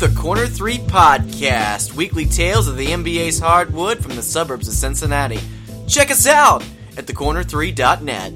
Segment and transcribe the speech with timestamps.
[0.00, 5.38] the Corner 3 Podcast, weekly tales of the NBA's hardwood from the suburbs of Cincinnati.
[5.86, 6.64] Check us out
[6.96, 8.32] at thecorner3.net.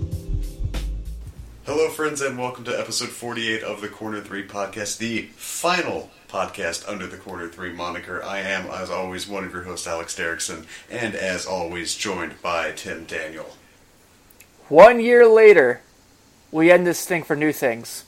[1.64, 6.86] Hello, friends, and welcome to episode 48 of the Corner 3 podcast, the final podcast
[6.86, 8.22] under the Corner 3 moniker.
[8.22, 12.72] I am, as always, one of your hosts, Alex Derrickson, and as always, joined by
[12.72, 13.56] Tim Daniel.
[14.68, 15.80] One year later,
[16.52, 18.04] we end this thing for new things.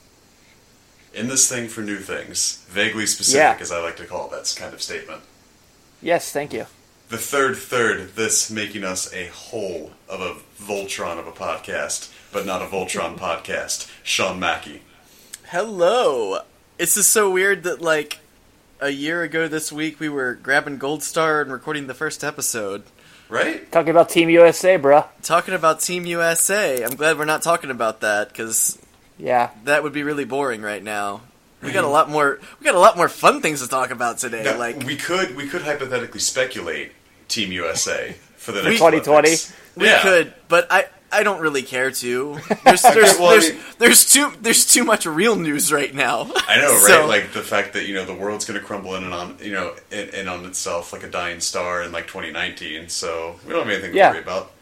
[1.16, 3.62] In this thing for new things, vaguely specific, Yeah.
[3.62, 5.22] as I like to call that kind of statement.
[6.02, 6.66] Yes, thank you.
[7.08, 12.44] The third third, this making us a whole of a Voltron of a podcast, but
[12.44, 13.90] not a Voltron podcast.
[14.02, 14.82] Sean Mackey.
[15.46, 16.40] Hello!
[16.78, 18.18] It's is so weird that, like,
[18.78, 22.82] a year ago this week we were grabbing Gold Star and recording the first episode.
[23.30, 23.72] Right?
[23.72, 25.06] Talking about Team USA, bruh.
[25.22, 26.84] Talking about Team USA.
[26.84, 28.78] I'm glad we're not talking about that, because
[29.18, 29.50] Yeah.
[29.64, 31.22] that would be really boring right now.
[31.62, 32.38] We got a lot more.
[32.60, 34.44] We got a lot more fun things to talk about today.
[34.44, 36.92] Now, like we could we could hypothetically speculate
[37.28, 39.36] Team USA for the next 2020?
[39.76, 40.02] We yeah.
[40.02, 42.38] could, but I I don't really care to.
[42.64, 46.30] There's there's well, I mean- there's too there's too much real news right now.
[46.46, 46.84] I know, right?
[46.86, 49.38] So- like the fact that you know the world's going to crumble in and on
[49.42, 52.90] you know in, in on itself like a dying star in like 2019.
[52.90, 54.10] So we don't have anything to Yeah.
[54.10, 54.52] worry about.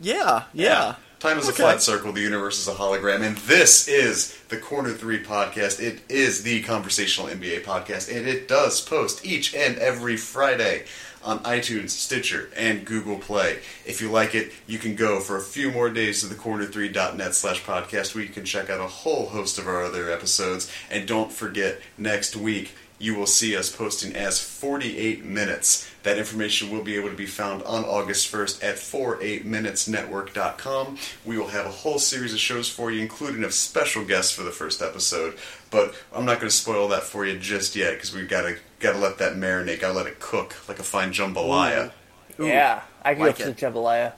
[0.00, 0.94] Yeah, yeah.
[1.22, 2.10] Time is a flat circle.
[2.10, 5.78] The universe is a hologram, and this is the Corner Three podcast.
[5.78, 10.82] It is the conversational NBA podcast, and it does post each and every Friday
[11.22, 13.60] on iTunes, Stitcher, and Google Play.
[13.86, 17.36] If you like it, you can go for a few more days to the corner3.net
[17.36, 20.72] slash podcast where you can check out a whole host of our other episodes.
[20.90, 25.90] And don't forget, next week you will see us posting as 48 minutes.
[26.04, 30.98] That information will be able to be found on August 1st at 48minutesnetwork.com.
[31.24, 34.44] We will have a whole series of shows for you, including a special guest for
[34.44, 35.36] the first episode.
[35.70, 38.56] But I'm not going to spoil that for you just yet because we've got to
[38.78, 41.90] got to let that marinate, got to let it cook like a fine jambalaya.
[42.38, 42.82] Ooh, yeah.
[43.02, 43.56] I can like go for it.
[43.56, 44.12] the jambalaya.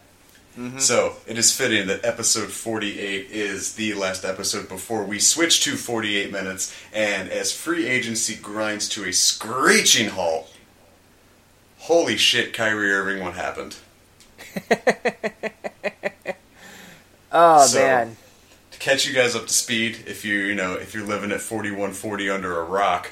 [0.59, 0.79] Mm-hmm.
[0.79, 5.77] So it is fitting that episode 48 is the last episode before we switch to
[5.77, 10.55] 48 minutes, and as free agency grinds to a screeching halt,
[11.79, 13.77] holy shit, Kyrie Irving, what happened?
[17.37, 18.17] Oh, So- man.
[18.71, 21.41] To catch you guys up to speed, if you you know if you're living at
[21.41, 23.11] 4140 under a rock,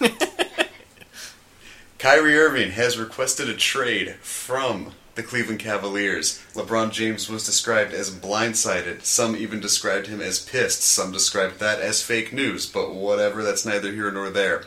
[1.98, 6.40] Kyrie Irving has requested a trade from the Cleveland Cavaliers.
[6.54, 9.02] LeBron James was described as blindsided.
[9.02, 10.80] Some even described him as pissed.
[10.82, 14.64] Some described that as fake news, but whatever, that's neither here nor there.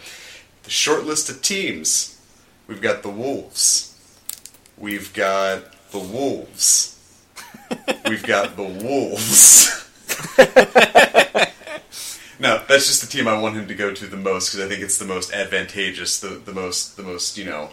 [0.64, 2.20] The short list of teams
[2.68, 3.98] we've got the Wolves.
[4.78, 7.00] We've got the Wolves.
[8.06, 9.88] We've got the Wolves.
[12.40, 14.68] No, that's just the team I want him to go to the most because I
[14.68, 17.70] think it's the most advantageous, the the most the most you know,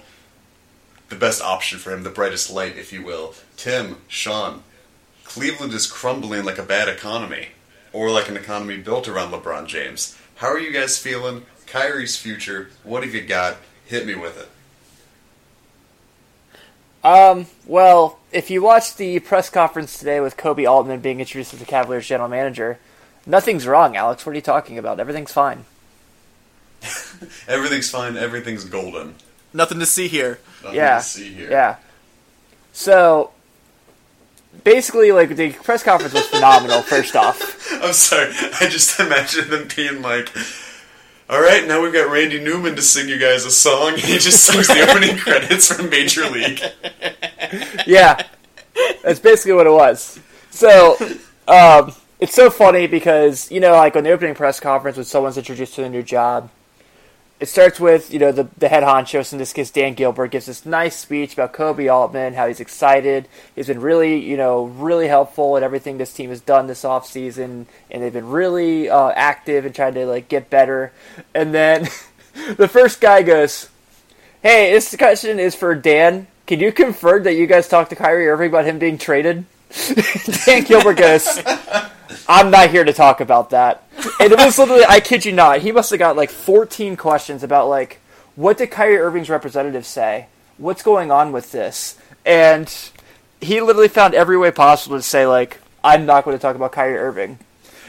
[1.09, 3.35] the best option for him, the brightest light, if you will.
[3.57, 4.63] Tim, Sean,
[5.25, 7.49] Cleveland is crumbling like a bad economy,
[7.93, 10.17] or like an economy built around LeBron James.
[10.37, 11.45] How are you guys feeling?
[11.67, 12.71] Kyrie's future.
[12.83, 13.57] What have you got?
[13.87, 14.49] Hit me with it.
[17.05, 21.61] Um, well, if you watched the press conference today with Koby Altman being introduced as
[21.61, 22.79] the Cavaliers general manager,
[23.27, 24.27] nothing's wrong, Alex.
[24.27, 25.01] What are you talking about?
[25.01, 25.65] Everything's fine.
[27.49, 28.17] Everything's fine.
[28.17, 29.15] Everything's golden.
[29.53, 30.39] Nothing to see here.
[30.63, 30.99] Nothing yeah.
[30.99, 31.51] to see here.
[31.51, 31.77] Yeah.
[32.73, 33.33] So,
[34.65, 37.73] basically, like, the press conference was phenomenal, first off.
[37.83, 38.33] I'm sorry.
[38.61, 40.31] I just imagine them being like,
[41.31, 44.19] "All right, now we've got Randy Newman to sing you guys a song." And he
[44.19, 46.61] just sings the opening credits from Major League.
[47.87, 48.23] yeah,
[49.03, 50.21] that's basically what it was.
[50.51, 50.97] So,
[51.47, 55.39] um, it's so funny because you know, like on the opening press conference when someone's
[55.39, 56.51] introduced to the new job,
[57.41, 59.25] it starts with you know the the head honcho.
[59.25, 62.60] So in this case, Dan Gilbert gives this nice speech about Koby Altman, how he's
[62.60, 63.28] excited.
[63.54, 67.67] He's been really you know really helpful in everything this team has done this offseason,
[67.90, 70.93] and they've been really uh, active and trying to like get better.
[71.35, 71.88] And then
[72.56, 73.69] the first guy goes,
[74.43, 78.26] "Hey, this question is for Dan." Can you confirm that you guys talked to Kyrie
[78.26, 79.44] Irving about him being traded?
[80.46, 81.38] Dan Gilbert goes,
[82.28, 83.84] I'm not here to talk about that.
[84.20, 87.43] And it was literally, I kid you not, he must have got like 14 questions
[87.43, 88.00] about like,
[88.37, 90.26] what did Kyrie Irving's representative say?
[90.56, 91.99] What's going on with this?
[92.25, 92.72] And
[93.40, 96.72] he literally found every way possible to say like, I'm not going to talk about
[96.72, 97.38] Kyrie Irving.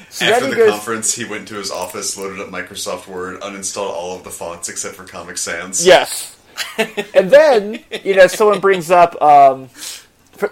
[0.09, 3.91] So After the goes, conference, he went to his office, loaded up Microsoft Word, uninstalled
[3.91, 5.85] all of the fonts except for Comic Sans.
[5.85, 6.35] Yes.
[6.77, 9.69] and then, you know, someone brings up um,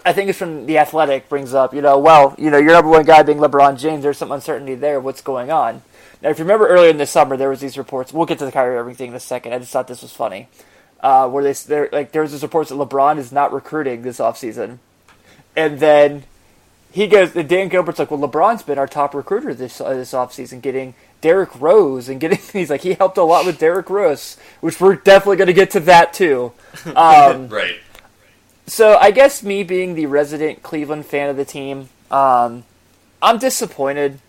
[0.06, 2.89] I think it's from the Athletic brings up, you know, well, you know, your number
[2.89, 4.04] one guy being LeBron James.
[4.04, 5.00] There's some uncertainty there.
[5.00, 5.81] What's going on?
[6.22, 8.12] Now, if you remember earlier in the summer, there was these reports.
[8.12, 9.54] We'll get to the Kyrie Irving thing in a second.
[9.54, 10.48] I just thought this was funny,
[11.01, 14.80] uh, where they like there was this reports that LeBron is not recruiting this offseason.
[15.56, 16.24] and then
[16.92, 17.34] he goes.
[17.34, 21.50] Dan Gilbert's like, well, LeBron's been our top recruiter this uh, this offseason, getting Derrick
[21.62, 22.39] Rose and getting.
[22.54, 25.72] He's like, he helped a lot with Derrick Rose, which we're definitely going to get
[25.72, 26.51] to that too.
[26.95, 27.75] Um, Right.
[28.67, 32.65] So I guess me being the resident Cleveland fan of the team, um,
[33.21, 34.19] I'm disappointed,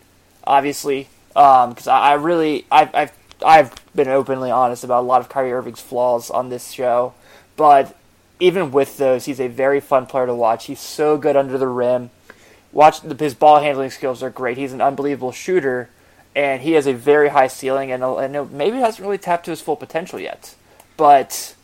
[0.45, 3.13] obviously, because I, I really I've, I've
[3.45, 7.15] I've been openly honest about a lot of Kyrie Irving's flaws on this show,
[7.57, 7.97] but
[8.41, 10.67] even with those, he's a very fun player to watch.
[10.67, 12.11] He's so good under the rim.
[12.71, 14.57] Watch his ball handling skills are great.
[14.57, 15.91] He's an unbelievable shooter,
[16.37, 19.61] and he has a very high ceiling, and, and maybe hasn't really tapped to his
[19.61, 20.55] full potential yet,
[20.97, 21.57] but.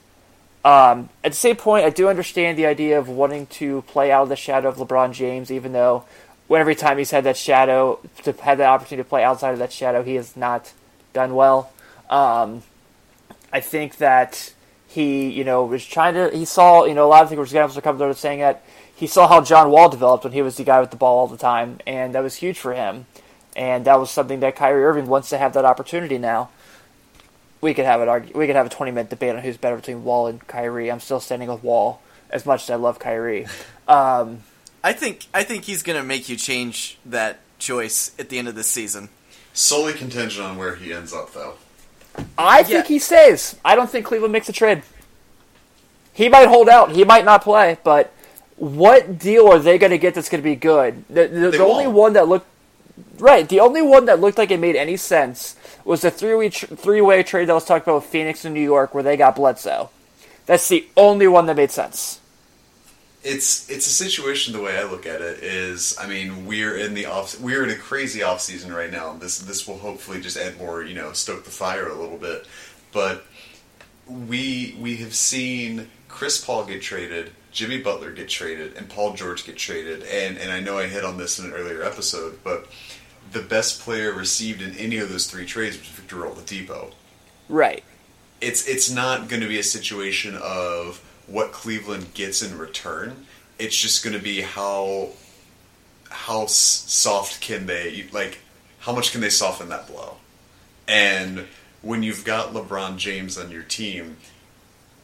[0.64, 4.22] Um, at the same point, I do understand the idea of wanting to play out
[4.22, 6.04] of the shadow of LeBron James, even though
[6.46, 9.58] when every time he's had that shadow, to have that opportunity to play outside of
[9.58, 10.72] that shadow, he has not
[11.12, 11.70] done well.
[12.08, 12.62] Um,
[13.52, 14.54] I think that
[14.88, 16.34] he, you know, was trying to.
[16.34, 18.64] He saw, you know, a lot of people were coming out saying that
[18.94, 21.26] he saw how John Wall developed when he was the guy with the ball all
[21.26, 23.06] the time, and that was huge for him.
[23.56, 26.50] And that was something that Kyrie Irving wants to have that opportunity now
[27.64, 29.76] we could have an argue, we could have a twenty minute debate on who's better
[29.76, 30.92] between Wall and Kyrie.
[30.92, 32.00] I'm still standing with Wall
[32.30, 33.46] as much as I love Kyrie.
[33.86, 34.38] Um,
[34.82, 38.54] I think I think he's gonna make you change that choice at the end of
[38.54, 39.10] this season.
[39.52, 41.56] Solely contingent on where he ends up, though.
[42.38, 43.56] I think he stays.
[43.62, 44.84] I don't think Cleveland makes a trade.
[46.14, 46.92] He might hold out.
[46.92, 47.76] He might not play.
[47.84, 48.10] But
[48.56, 51.04] what deal are they going to get that's going to be good?
[51.10, 52.46] The, the, the only one that looked
[53.18, 56.48] right, the only one that looked like it made any sense was the three way
[56.50, 59.36] three way trade that was talked about with Phoenix and New York, where they got
[59.36, 59.90] Bledsoe.
[60.46, 62.20] That's the only one that made sense.
[63.22, 64.52] It's it's a situation.
[64.52, 67.70] The way I look at it is, I mean, we're in the off, we're in
[67.70, 69.14] a crazy off season right now.
[69.14, 72.46] This this will hopefully just add more, you know, stoke the fire a little bit.
[72.92, 73.24] But
[74.06, 79.46] we we have seen Chris Paul get traded, Jimmy Butler get traded, and Paul George
[79.46, 80.02] get traded.
[80.02, 82.68] And and I know I hit on this in an earlier episode, but
[83.32, 86.92] the best player received in any of those three trades was Victor Oladipo
[87.48, 87.82] Right.
[88.40, 93.26] it's it's not going to be a situation of what Cleveland gets in return.
[93.58, 95.10] It's just going to be how
[96.10, 98.38] how soft can they like
[98.80, 100.16] how much can they soften that blow?
[100.86, 101.46] And
[101.82, 104.16] when you've got LeBron James on your team,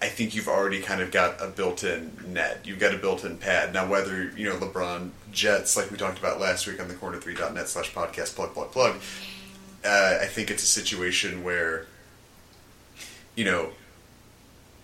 [0.03, 2.61] I think you've already kind of got a built-in net.
[2.65, 3.73] You've got a built-in pad.
[3.75, 7.69] Now, whether you know LeBron Jets, like we talked about last week on the corner3.net
[7.69, 8.97] slash podcast plug plug plug,
[9.85, 11.87] uh, I think it's a situation where
[13.37, 13.71] you know,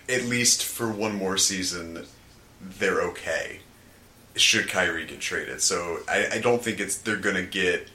[0.08, 2.06] at least for one more season,
[2.60, 3.60] they're okay.
[4.34, 7.88] Should Kyrie get traded, so I, I don't think it's they're gonna get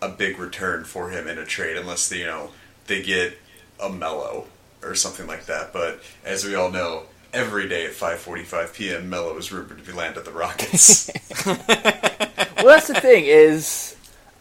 [0.00, 2.50] a big return for him in a trade unless they, you know
[2.86, 3.38] they get
[3.80, 4.46] a Melo
[4.82, 5.72] or something like that.
[5.72, 9.92] But as we all know, every day at 5:45 p.m., Melo is rumored to be
[9.92, 11.10] land at the Rockets.
[11.46, 11.56] well,
[12.66, 13.96] that's the thing is,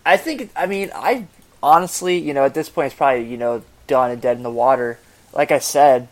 [0.05, 1.27] I think I mean I
[1.61, 4.51] honestly, you know, at this point it's probably you know done and dead in the
[4.51, 4.99] water.
[5.33, 6.07] Like I said,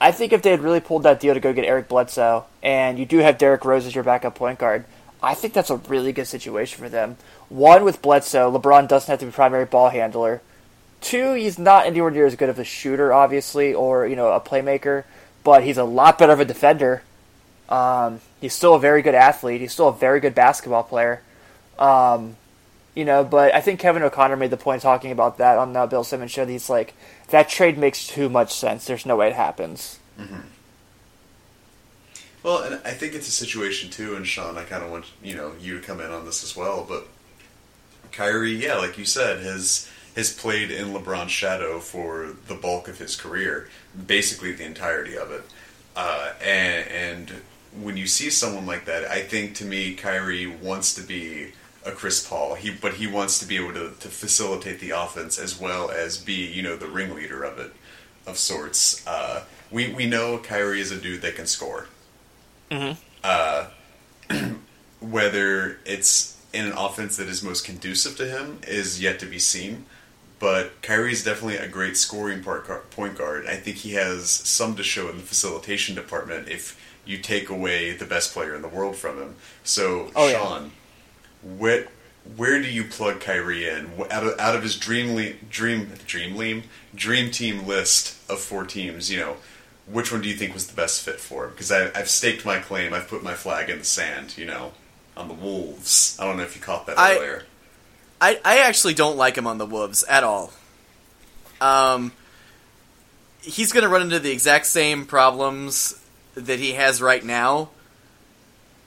[0.00, 2.98] I think if they had really pulled that deal to go get Eric Bledsoe, and
[2.98, 4.84] you do have Derrick Rose as your backup point guard,
[5.22, 7.16] I think that's a really good situation for them.
[7.48, 10.40] One with Bledsoe, LeBron doesn't have to be primary ball handler.
[11.00, 14.40] Two, he's not anywhere near as good of a shooter, obviously, or you know a
[14.40, 15.04] playmaker,
[15.48, 17.00] but he's a lot better of a defender.
[17.70, 19.62] Um, he's still a very good athlete.
[19.62, 21.22] He's still a very good basketball player.
[21.78, 22.36] Um,
[22.94, 25.86] you know, but I think Kevin O'Connor made the point talking about that on the
[25.86, 26.44] Bill Simmons show.
[26.44, 26.92] That he's like,
[27.28, 28.84] that trade makes too much sense.
[28.84, 29.98] There's no way it happens.
[32.42, 35.34] Well, and I think it's a situation too, and Sean, I kind of want you
[35.34, 36.84] know you to come in on this as well.
[36.86, 37.06] But
[38.12, 42.98] Kyrie, yeah, like you said, has has played in LeBron's shadow for the bulk of
[42.98, 43.68] his career,
[44.06, 45.44] basically the entirety of it.
[45.94, 47.30] Uh, and, and
[47.80, 51.52] when you see someone like that, I think to me, Kyrie wants to be
[51.86, 52.56] a Chris Paul.
[52.56, 56.18] He, but he wants to be able to, to facilitate the offense as well as
[56.18, 57.72] be, you know, the ringleader of it,
[58.26, 59.06] of sorts.
[59.06, 61.86] Uh, we we know Kyrie is a dude that can score.
[63.22, 63.66] Uh,
[65.00, 69.38] whether it's in an offense that is most conducive to him is yet to be
[69.38, 69.84] seen.
[70.38, 73.46] But Kyrie is definitely a great scoring part point guard.
[73.46, 77.92] I think he has some to show in the facilitation department if you take away
[77.92, 79.34] the best player in the world from him.
[79.64, 80.38] So, Oh, yeah.
[80.38, 80.72] Sean,
[81.42, 81.88] what,
[82.36, 86.36] where do you plug Kyrie in out of out of his dream le- dream dream
[86.36, 86.64] leam
[86.94, 89.10] dream team list of four teams?
[89.10, 89.36] You know,
[89.86, 91.50] which one do you think was the best fit for him?
[91.52, 92.92] Because I've staked my claim.
[92.92, 94.36] I've put my flag in the sand.
[94.36, 94.72] You know,
[95.16, 96.16] on the Wolves.
[96.20, 97.44] I don't know if you caught that I- earlier.
[98.20, 100.52] I, I actually don't like him on the Wolves at all.
[101.60, 102.12] Um,
[103.42, 106.00] he's going to run into the exact same problems
[106.34, 107.70] that he has right now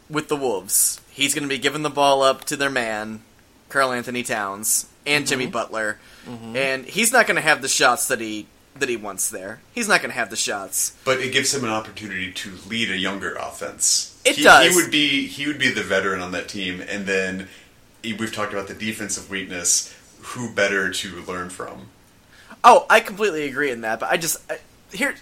[0.09, 0.99] with the Wolves.
[1.11, 3.21] He's going to be giving the ball up to their man,
[3.69, 5.97] Karl Anthony Towns, and Jimmy Butler,
[6.55, 8.47] and he's not going to have the shots that he
[8.77, 9.59] that he wants there.
[9.73, 10.95] He's not going to have the shots.
[11.03, 14.21] But it gives him an opportunity to lead a younger offense.
[14.23, 14.69] It he, does.
[14.69, 17.45] He would be he would be the veteran on that team, and then he-
[18.03, 19.95] we've talked about the defensive weakness.
[20.21, 21.87] Who better to learn from?
[22.63, 24.59] Oh, I completely agree in that, but I just I,
[24.93, 25.15] here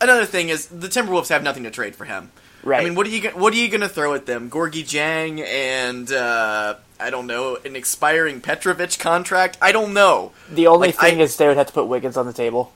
[0.00, 2.32] another thing is the Timberwolves have nothing to trade for him.
[2.62, 2.80] Right.
[2.80, 4.50] I mean, what are you what are you going to throw at them?
[4.50, 9.56] Gorgui Dieng and uh, I don't know an expiring Petrovich contract.
[9.62, 10.32] I don't know.
[10.50, 12.72] The only Like, thing I- is they would have to put Wiggins on the table.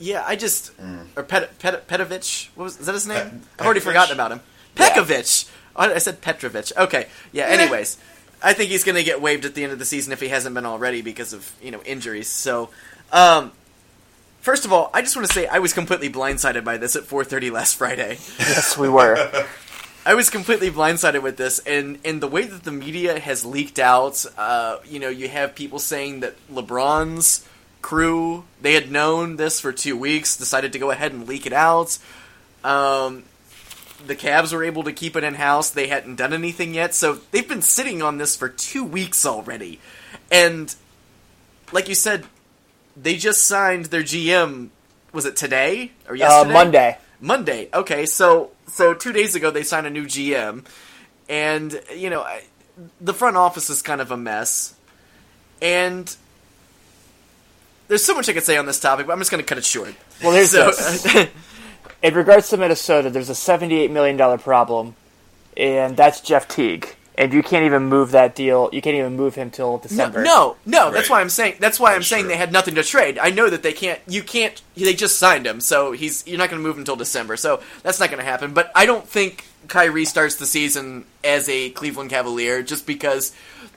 [0.00, 1.06] Yeah, I just Mm.
[1.16, 2.48] or Pet, Pet, Petrovic.
[2.56, 3.28] What was is that his name?
[3.30, 4.40] Pe- I've already forgotten about him.
[4.76, 4.88] Yeah.
[4.94, 5.48] Pekovic.
[5.76, 6.72] Oh, I said Petrovic.
[6.76, 7.06] Okay.
[7.32, 7.46] Yeah.
[7.46, 7.98] Anyways,
[8.42, 10.28] I think he's going to get waived at the end of the season if he
[10.28, 12.28] hasn't been already because of you know injuries.
[12.28, 12.70] So,
[13.12, 13.52] um,
[14.40, 17.04] first of all, I just want to say I was completely blindsided by this at
[17.04, 18.18] 4:30 last Friday.
[18.38, 19.46] Yes, we were.
[20.04, 23.78] I was completely blindsided with this, and and the way that the media has leaked
[23.78, 24.24] out.
[24.36, 27.46] Uh, you know, you have people saying that LeBron's
[27.82, 31.52] crew they had known this for two weeks, decided to go ahead and leak it
[31.52, 31.98] out.
[32.64, 33.24] Um,
[34.06, 35.70] the Cavs were able to keep it in house.
[35.70, 39.80] They hadn't done anything yet, so they've been sitting on this for two weeks already.
[40.30, 40.74] And
[41.72, 42.26] like you said,
[42.96, 44.68] they just signed their GM.
[45.12, 46.52] Was it today or uh, yesterday?
[46.52, 46.98] Monday.
[47.20, 47.68] Monday.
[47.72, 50.64] Okay, so so two days ago they signed a new GM,
[51.28, 52.42] and you know I,
[53.00, 54.74] the front office is kind of a mess,
[55.60, 56.14] and
[57.88, 59.58] there's so much I could say on this topic, but I'm just going to cut
[59.58, 59.94] it short.
[60.22, 60.72] Well, here's So.
[62.02, 64.96] In regards to Minnesota, there's a $78 million problem,
[65.56, 66.96] and that's Jeff Teague.
[67.16, 68.70] And you can't even move that deal.
[68.72, 70.22] You can't even move him till December.
[70.22, 70.90] no, no.
[70.90, 71.16] That's Right.
[71.16, 71.56] why I'm saying.
[71.60, 72.30] That's why I'm That's saying true.
[72.32, 73.18] they had nothing to trade.
[73.18, 74.00] I know that they can't.
[74.08, 74.60] You can't.
[74.74, 76.26] They just signed him, so he's.
[76.26, 77.36] You're not going to move him until December.
[77.36, 78.54] So that's not going to happen.
[78.54, 83.32] But I don't think Kyrie starts the season as a Cleveland Cavalier just because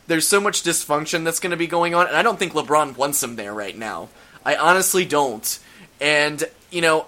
[0.07, 2.95] there's so much dysfunction that's going to be going on, and I don't think LeBron
[2.95, 4.07] wants him there right now.
[4.45, 5.59] I honestly don't.
[5.99, 6.41] And
[6.71, 7.07] you know,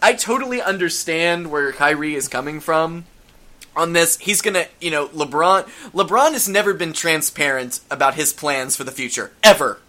[0.00, 3.04] I totally understand where Kyrie is coming from
[3.74, 4.18] on this.
[4.18, 5.64] He's gonna, you know, LeBron.
[5.92, 9.80] LeBron has never been transparent about his plans for the future, ever,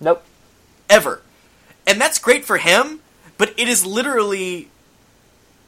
[0.00, 0.24] Nope.
[0.88, 1.22] ever,
[1.86, 3.00] and that's great for him.
[3.38, 4.68] But it is literally,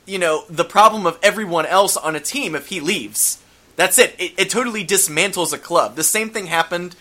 [0.07, 3.43] you know, the problem of everyone else on a team if he leaves.
[3.77, 4.15] That's it.
[4.19, 5.97] It, it totally dismantles a club.
[5.97, 6.95] The same thing happened,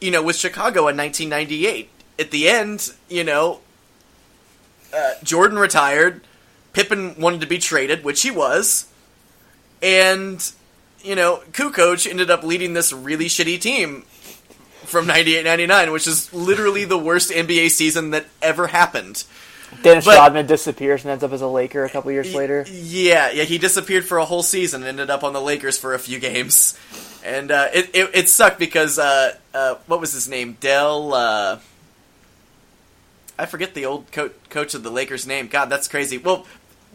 [0.00, 1.88] you know, with Chicago in 1998.
[2.18, 3.60] At the end, you know,
[4.96, 6.22] uh, Jordan retired.
[6.72, 8.86] Pippen wanted to be traded, which he was.
[9.82, 10.50] And,
[11.02, 14.02] you know, Kukoc ended up leading this really shitty team
[14.84, 19.24] from 98 99, which is literally the worst NBA season that ever happened.
[19.82, 22.64] Dennis But- Rodman disappears and ends up as a Laker a couple years later.
[22.70, 25.94] Yeah, yeah, he disappeared for a whole season and ended up on the Lakers for
[25.94, 26.78] a few games.
[27.24, 30.56] And uh, it, it, it sucked because, uh, uh, what was his name?
[30.60, 31.60] Del.
[33.38, 35.48] I forget the old co- coach of the Lakers' name.
[35.48, 36.18] God, that's crazy.
[36.18, 36.46] Well,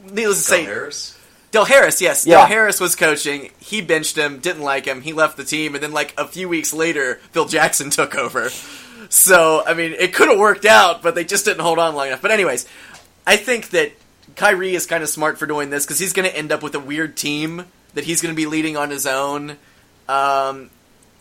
[0.03, 1.19] needless to Del say, Harris.
[1.51, 2.25] Del Harris, yes.
[2.25, 2.37] Yeah.
[2.37, 3.51] Del Harris was coaching.
[3.59, 5.01] He benched him, didn't like him.
[5.01, 8.49] He left the team, and then like a few weeks later, Phil Jackson took over.
[9.09, 12.07] So, I mean, it could have worked out, but they just didn't hold on long
[12.07, 12.21] enough.
[12.21, 12.67] But anyways,
[13.27, 13.91] I think that
[14.35, 16.75] Kyrie is kind of smart for doing this because he's going to end up with
[16.75, 19.57] a weird team that he's going to be leading on his own.
[20.07, 20.69] Um,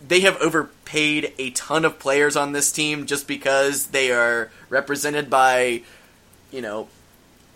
[0.07, 5.29] they have overpaid a ton of players on this team just because they are represented
[5.29, 5.83] by,
[6.51, 6.89] you know,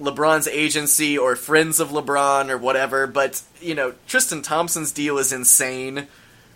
[0.01, 3.07] LeBron's agency or friends of LeBron or whatever.
[3.07, 6.09] But you know, Tristan Thompson's deal is insane.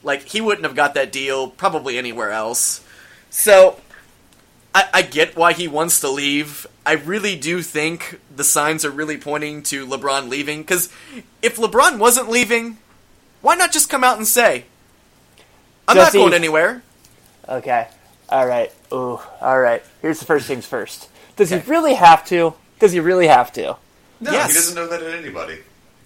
[0.02, 2.84] Like he wouldn't have got that deal probably anywhere else.
[3.30, 3.80] So
[4.74, 6.66] I, I get why he wants to leave.
[6.84, 10.62] I really do think the signs are really pointing to LeBron leaving.
[10.62, 10.92] Because
[11.42, 12.78] if LeBron wasn't leaving,
[13.40, 14.64] why not just come out and say,
[15.88, 16.82] "I'm Jesse- not going anywhere"?
[17.48, 17.88] Okay.
[18.28, 18.70] All right.
[18.92, 19.18] Ooh.
[19.40, 19.82] All right.
[20.02, 21.08] Here's the first things first.
[21.36, 21.64] Does Okay.
[21.64, 22.54] he really have to?
[22.78, 23.76] Does he really have to?
[24.20, 24.48] No, Yes.
[24.50, 25.58] he doesn't know that to anybody.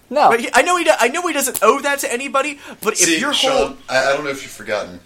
[0.09, 0.29] No.
[0.29, 0.83] But he, I know he.
[0.85, 2.59] do- I know he doesn't owe that to anybody.
[2.81, 4.99] But See, if your Sean, whole I, I don't know if you've forgotten.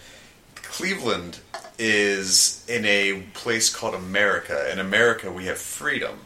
[0.64, 1.40] Cleveland
[1.80, 4.72] is in a place called America.
[4.72, 6.20] In America, we have freedom,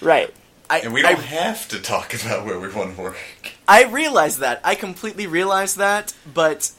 [0.00, 0.32] right.
[0.70, 3.16] I, and we don't have to talk about where we want to work.
[3.66, 4.60] I realize that.
[4.64, 6.70] I completely realize that, but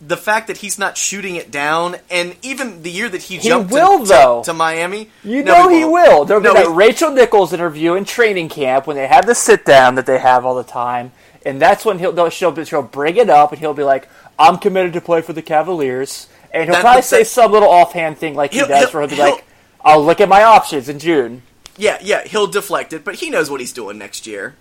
[0.00, 3.48] the fact that he's not shooting it down, and even the year that he, He
[3.48, 4.42] jumped will, to, though.
[4.42, 5.92] to, to Miami, You no, know he won't.
[5.92, 6.24] will.
[6.24, 9.34] There'll No, be that he- Rachel Nichols interview in training camp when they have the
[9.34, 11.10] sit down that they have all the time,
[11.44, 14.92] and that's when he'll she'll, she'll bring it up and he'll be like, "I'm committed
[14.92, 18.34] to play for the Cavaliers," and he'll That- probably that- say some little offhand thing
[18.36, 19.44] like he does, he'll- where he'll be like,
[19.84, 21.42] "I'll look at my options in June."
[21.76, 24.54] Yeah, yeah, he'll deflect it, but he knows what he's doing next year.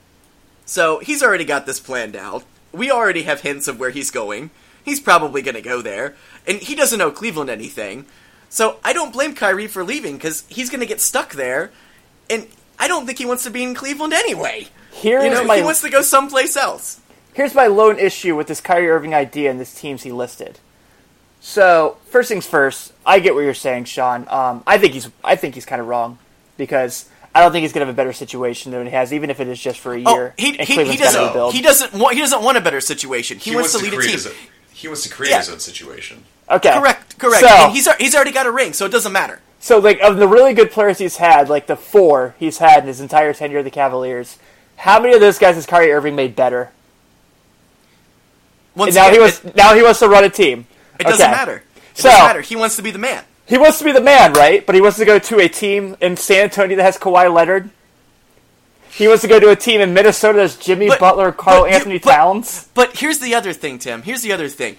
[0.66, 2.44] So he's already got this planned out.
[2.72, 4.50] We already have hints of where he's going.
[4.88, 6.16] He's probably going to go there.
[6.48, 8.06] And he doesn't know Cleveland anything.
[8.48, 11.72] So I don't blame Kyrie for leaving because he's going to get stuck there.
[12.30, 12.48] And
[12.80, 14.70] I don't think he wants to be in Cleveland anyway.
[14.94, 17.02] Here's You know, my he wants to go someplace else.
[17.34, 20.58] here's my lone issue with this Kyrie Irving idea and this teams he listed.
[21.42, 24.26] So first things first, I get what you're saying, Sean.
[24.30, 26.18] Um, I think he's I think he's kind of wrong
[26.58, 29.40] because I don't think he's gonna have a better situation than he has, even if
[29.40, 30.34] it is just for a Oh, year.
[30.38, 31.52] he, he, he doesn't.
[31.54, 32.16] He doesn't want.
[32.16, 33.38] He doesn't want a better situation.
[33.38, 34.32] He, He wants, wants to to lead a create team.
[34.78, 35.38] His own, he wants to create Yeah.
[35.40, 36.24] his own situation.
[36.50, 37.18] Okay, Correct.
[37.18, 37.42] Correct.
[37.42, 39.42] So, and he's he's already got a ring, so it doesn't matter.
[39.60, 42.88] so like of the really good players he's had, like the four he's had in
[42.88, 44.38] his entire tenure of the Cavaliers,
[44.78, 46.72] how many of those guys has Kyrie Irving made better?
[48.76, 50.68] Once And now he was It, now he wants to run a team.
[51.00, 51.64] it doesn't matter.
[51.76, 52.42] It So- doesn't matter.
[52.42, 53.24] He wants to be the man.
[53.46, 54.66] He wants to be the man, right?
[54.66, 57.70] But he wants to go to a team in San Antonio that has Kawhi Leonard.
[58.98, 61.72] He wants to go to a team in Minnesota that's Jimmy But- Butler, Karl but
[61.72, 62.68] Anthony but- Towns.
[62.74, 64.02] But here's the other thing, Tim.
[64.02, 64.78] Here's the other thing.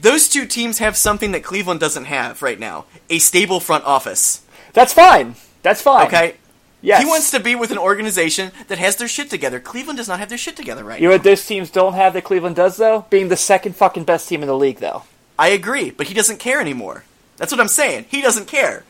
[0.00, 4.42] Those two teams have something that Cleveland doesn't have right now: a stable front office.
[4.72, 5.34] That's fine.
[5.62, 6.06] That's fine.
[6.06, 6.34] Okay.
[6.80, 7.02] Yes.
[7.02, 9.58] He wants to be with an organization that has their shit together.
[9.58, 11.02] Cleveland does not have their shit together right now.
[11.02, 11.16] You know now.
[11.16, 13.06] what those teams don't have that Cleveland does though?
[13.10, 15.02] Being the second fucking best team in the league though.
[15.36, 17.02] I agree, but he doesn't care anymore.
[17.36, 18.04] That's what I'm saying.
[18.08, 18.84] He doesn't care.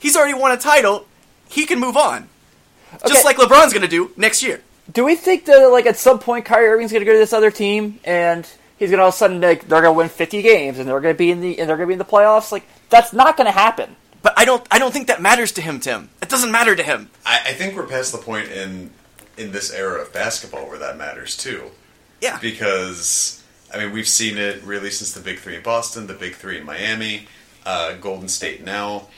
[0.00, 1.06] He's already won a title.
[1.48, 2.28] He can move on,
[2.94, 3.08] Okay.
[3.08, 4.60] just like LeBron's going to do next year.
[4.92, 7.50] Do we think that like at some point Kyrie Irving's gonna go to this other
[7.50, 10.88] team and he's gonna all of a sudden like they're gonna win fifty games and
[10.88, 12.50] they're gonna be in the and they're gonna be in the playoffs?
[12.52, 13.96] Like that's not gonna happen.
[14.22, 14.66] But I don't.
[14.70, 16.08] I don't think that matters to him, Tim.
[16.22, 17.10] It doesn't matter to him.
[17.26, 18.90] I, I think we're past the point in
[19.36, 21.70] in this era of basketball where that matters too.
[22.22, 22.38] Yeah.
[22.40, 26.34] because I mean we've seen it really since the big three in Boston, the big
[26.34, 27.28] three in Miami,
[27.66, 29.08] uh, Golden State now.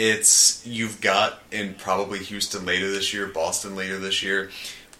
[0.00, 4.48] It's you've got in probably Houston later this year, Boston later this year.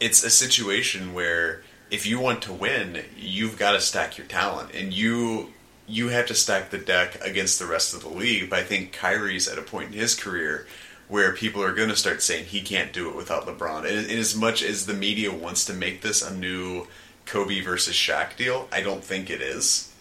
[0.00, 4.74] It's a situation where if you want to win, you've got to stack your talent,
[4.74, 5.52] and you
[5.86, 8.50] you have to stack the deck against the rest of the league.
[8.50, 10.66] But I think Kyrie's at a point in his career
[11.06, 13.86] where people are going to start saying he can't do it without LeBron.
[13.88, 16.88] And, and as much as the media wants to make this a new
[17.24, 19.92] Kobe versus Shaq deal, I don't think it is.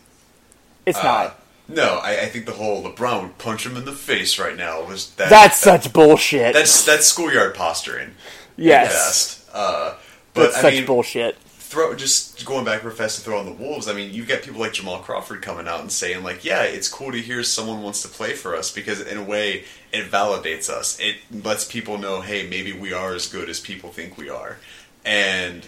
[0.87, 1.39] It's Uh, not.
[1.67, 4.83] No, I, I think the whole LeBron would punch him in the face right now
[4.83, 5.29] was that.
[5.29, 6.53] That's that- such bullshit.
[6.53, 8.15] that's that's schoolyard posturing.
[8.55, 9.47] yes.
[9.53, 9.95] Uh,
[10.33, 11.35] but That's I such mean, bullshit.
[11.39, 13.87] throw just going back real fast to throw on the Wolves.
[13.87, 16.87] I mean, you've got people like Jamal Crawford coming out and saying like, "Yeah, it's
[16.87, 20.69] cool to hear someone wants to play for us because in a way it validates
[20.69, 20.99] us.
[20.99, 24.57] It lets people know, hey, maybe we are as good as people think we are,
[25.03, 25.65] and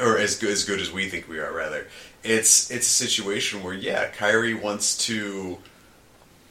[0.00, 1.52] or as good as good as we think we are.
[1.52, 1.86] Rather,
[2.22, 5.58] it's it's a situation where yeah, Kyrie wants to."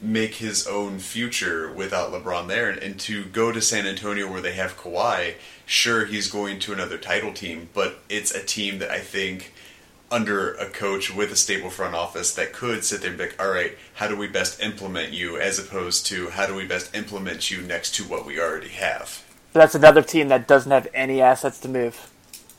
[0.02, 4.40] make his own future without LeBron there, and, and to go to San Antonio where
[4.40, 5.34] they have Kawhi.
[5.66, 9.52] Sure, he's going to another title team, but it's a team that I think
[10.10, 13.40] under a coach with a stable front office that could sit there and be like,
[13.40, 16.94] all right, how do we best implement you as opposed to how do we best
[16.96, 19.24] implement you next to what we already have?
[19.52, 22.10] That's another team that doesn't have any assets to move.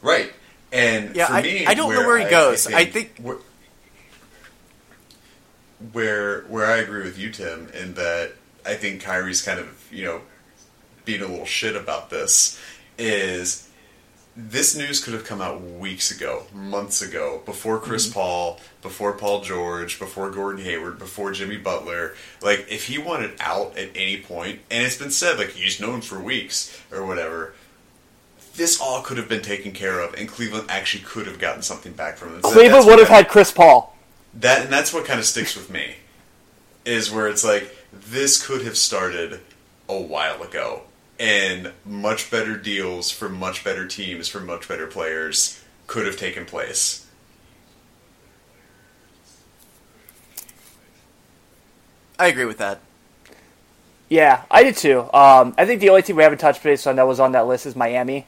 [0.01, 0.31] Right.
[0.71, 2.67] And Yeah, for I- me, I don't know where he goes.
[2.67, 3.37] I think- where,
[5.91, 8.33] where where I agree with you, Tim, in that
[8.65, 10.21] I think Kyrie's kind of you know
[11.05, 12.59] being a little shit about this
[12.97, 13.67] is
[14.37, 18.13] this news could have come out weeks ago, months ago, before Chris Mm-hmm.
[18.13, 22.15] Paul, before Paul George, before Gordon Hayward, before Jimmy Butler.
[22.41, 25.99] Like, if he wanted out at any point, and it's been said, like, he's known
[25.99, 27.53] for weeks or whatever,
[28.61, 31.93] this all could have been taken care of, and Cleveland actually could have gotten something
[31.93, 32.45] back from it.
[32.45, 33.97] So Cleveland would have what had Chris Paul.
[34.35, 35.95] that, and that's what kind of sticks with me,
[36.85, 39.39] is where it's like this could have started
[39.89, 40.83] a while ago,
[41.19, 46.45] and much better deals for much better teams for much better players could have taken
[46.45, 47.07] place.
[52.19, 52.79] I agree with that.
[54.07, 54.99] Yeah, I did too.
[54.99, 57.47] Um, I think the only team we haven't touched base on that was on that
[57.47, 58.27] list is Miami,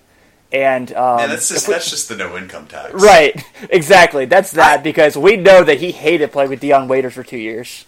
[0.54, 4.26] and um, and that's just we- that's just the no income tax, right, exactly.
[4.26, 7.38] That's that I- because we know that he hated playing with Dion Waiters for two
[7.38, 7.86] years.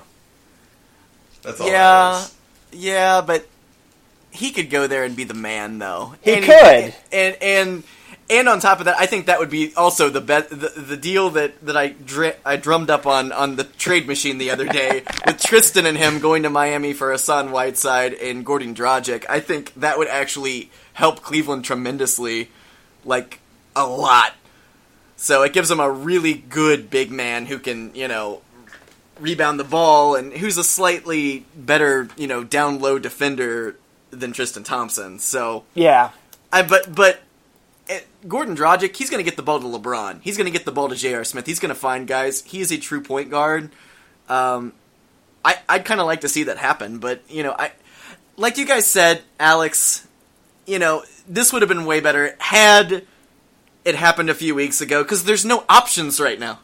[1.43, 1.67] That's all.
[1.67, 2.23] Yeah, that
[2.73, 2.82] is.
[2.82, 3.45] yeah, but
[4.32, 6.15] he could go there and be the man, though.
[6.21, 6.95] He and could.
[7.12, 7.84] and and
[8.28, 10.97] and on top of that, I think that would be also the be- the, the
[10.97, 14.65] deal that that I dr- I drummed up on on the trade machine the other
[14.65, 19.25] day with Tristan and him going to Miami for Hassan Whiteside and Goran Dragic.
[19.30, 22.49] I think that would actually help Cleveland tremendously,
[23.05, 23.39] like
[23.75, 24.33] a lot.
[25.17, 28.41] So it gives him a really good big man who can you know
[29.19, 33.77] rebound the ball and who's a slightly better you know down low defender
[34.11, 35.19] than Tristan Thompson.
[35.19, 36.11] So Yeah.
[36.51, 37.21] I but but
[37.89, 40.21] eh, Goran Dragic, he's going to get the ball to LeBron.
[40.21, 41.23] He's going to get the ball to J.R.
[41.23, 41.45] Smith.
[41.45, 42.43] He's going to find guys.
[42.43, 43.71] He is a true point guard.
[44.29, 44.73] Um,
[45.43, 47.71] I I'd kind of like to see that happen, but you know, I
[48.37, 50.07] like you guys said, Alex.
[50.65, 53.05] You know, this would have been way better had
[53.83, 56.59] it happened a few weeks ago because there's no options right now.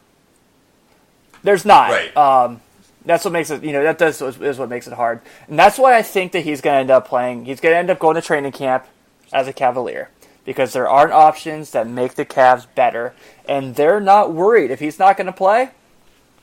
[1.43, 1.91] There's not.
[1.91, 2.17] Right.
[2.17, 2.61] Um,
[3.05, 3.63] that's what makes it.
[3.63, 6.41] You know, that does is what makes it hard, and that's why I think that
[6.41, 7.45] he's going to end up playing.
[7.45, 8.85] He's going to end up going to training camp
[9.33, 10.09] as a Cavalier
[10.45, 13.13] because there aren't options that make the Cavs better,
[13.47, 15.71] and they're not worried if he's not going to play.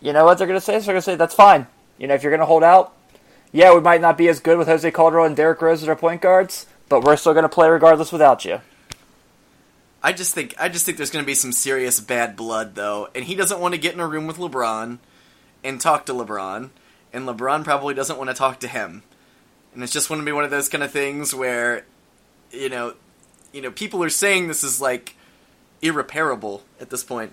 [0.01, 0.79] You know what they're going to say?
[0.79, 1.67] They're going to say that's fine.
[1.97, 2.95] You know, if you're going to hold out,
[3.53, 5.97] yeah, we might not be as good with Jose Calderon and Derrick Rose as our
[5.97, 8.61] point guards, but we're still going to play regardless without you.
[10.03, 13.09] I just think I just think there's going to be some serious bad blood though,
[13.15, 14.99] and he doesn't want to get in a room with LeBron
[15.65, 16.71] and talk to LeBron,
[17.13, 19.03] and LeBron probably doesn't want to talk to him,
[19.75, 21.85] and it's just going to be one of those kind of things where,
[22.53, 22.95] you know,
[23.53, 25.17] you know, people are saying this is like
[25.83, 27.33] irreparable at this point.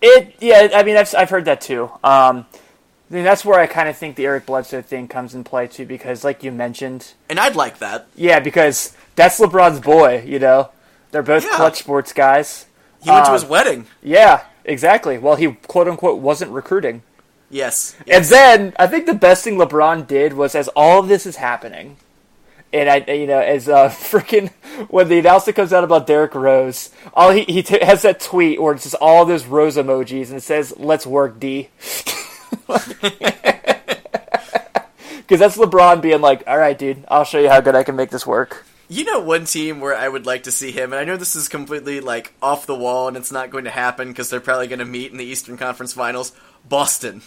[0.00, 1.90] It yeah, I mean I've I've heard that too.
[2.02, 2.46] Um,
[3.10, 5.66] I mean, that's where I kind of think the Eric Bledsoe thing comes in play
[5.66, 8.06] too, because like you mentioned, And I'd like that.
[8.14, 10.22] yeah, because that's LeBron's boy.
[10.26, 10.70] You know,
[11.10, 11.56] they're both Yeah.
[11.56, 12.66] Klutch Sports guys.
[13.02, 13.86] He went to Um, his wedding.
[14.02, 15.16] Yeah, exactly.
[15.18, 17.02] Well, he quote unquote wasn't recruiting.
[17.50, 17.96] Yes.
[18.06, 21.36] And then I think the best thing LeBron did was as all of this is
[21.36, 21.96] happening,
[22.74, 24.50] and I, you know, as uh, freaking
[24.90, 28.60] when the announcement comes out about Derrick Rose, all he he t- has that tweet
[28.60, 31.70] where it's just all those rose emojis and it says "Let's work, D."
[35.28, 37.96] Because that's LeBron being like, "All right, dude, I'll show you how good I can
[37.96, 41.00] make this work." You know one team where I would like to see him, and
[41.00, 44.08] I know this is completely like off the wall and it's not going to happen
[44.08, 46.32] because they're probably going to meet in the Eastern Conference Finals.
[46.66, 47.22] Boston.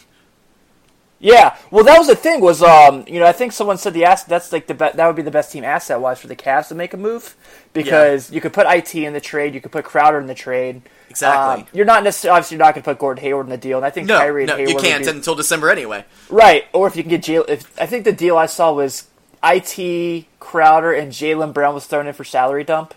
[1.24, 2.42] Yeah, well, that was the thing.
[2.42, 4.24] Was um, you know, I think someone said the ass.
[4.24, 6.70] That's like the be- that would be the best team asset wise for the Cavs
[6.70, 7.36] to make a move
[7.74, 10.82] because you could put it in the trade, you could put Crowder in the trade.
[11.12, 11.62] Exactly.
[11.64, 13.78] Um, you're not necessarily obviously you're not going to put Gordon Hayward in the deal,
[13.78, 16.06] and I think No, Kyrie and no, Hayward you can't be- until December anyway.
[16.32, 16.66] right.
[16.74, 19.08] Or if you can get Jaylen, if I think the deal I saw was
[19.44, 22.96] it Crowder and Jaylen Brown was thrown in for salary dump,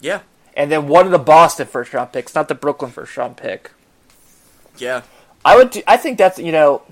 [0.00, 0.20] Yeah,
[0.56, 3.70] and then one of the Boston first round picks, not the Brooklyn first round pick.
[4.78, 5.02] yeah.
[5.44, 5.70] I would.
[5.70, 6.82] Do, I think that's you know.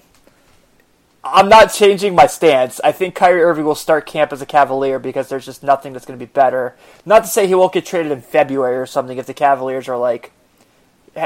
[1.26, 2.80] I'm not changing my stance.
[2.84, 6.04] I think Kyrie Irving will start camp as a Cavalier because there's just nothing that's
[6.04, 6.76] going to be better.
[7.06, 9.96] Not to say he won't get traded in February or something if the Cavaliers are
[9.96, 10.32] like,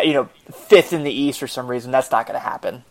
[0.05, 1.91] you know, fifth in the East for some reason.
[1.91, 2.85] That's not going to happen.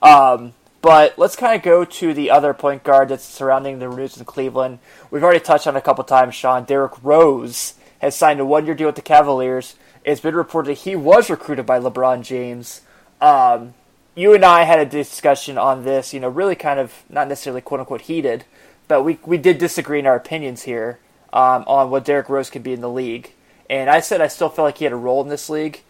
[0.00, 4.16] Um, but let's kind of go to the other point guard that's surrounding the news
[4.16, 4.78] in Cleveland.
[5.10, 6.64] We've already touched on a couple times, Sean.
[6.64, 9.74] Derrick Rose has signed a one-year deal with the Cavaliers.
[10.04, 12.82] It's been reported he was recruited by LeBron James.
[13.20, 13.74] Um,
[14.14, 17.60] you and I had a discussion on this, you know, really kind of not necessarily
[17.60, 18.44] quote unquote heated,
[18.88, 20.98] but we we did disagree in our opinions here
[21.32, 23.32] um, on what Derrick Rose could be in the league.
[23.70, 25.82] And I said I still felt like he had a role in this league,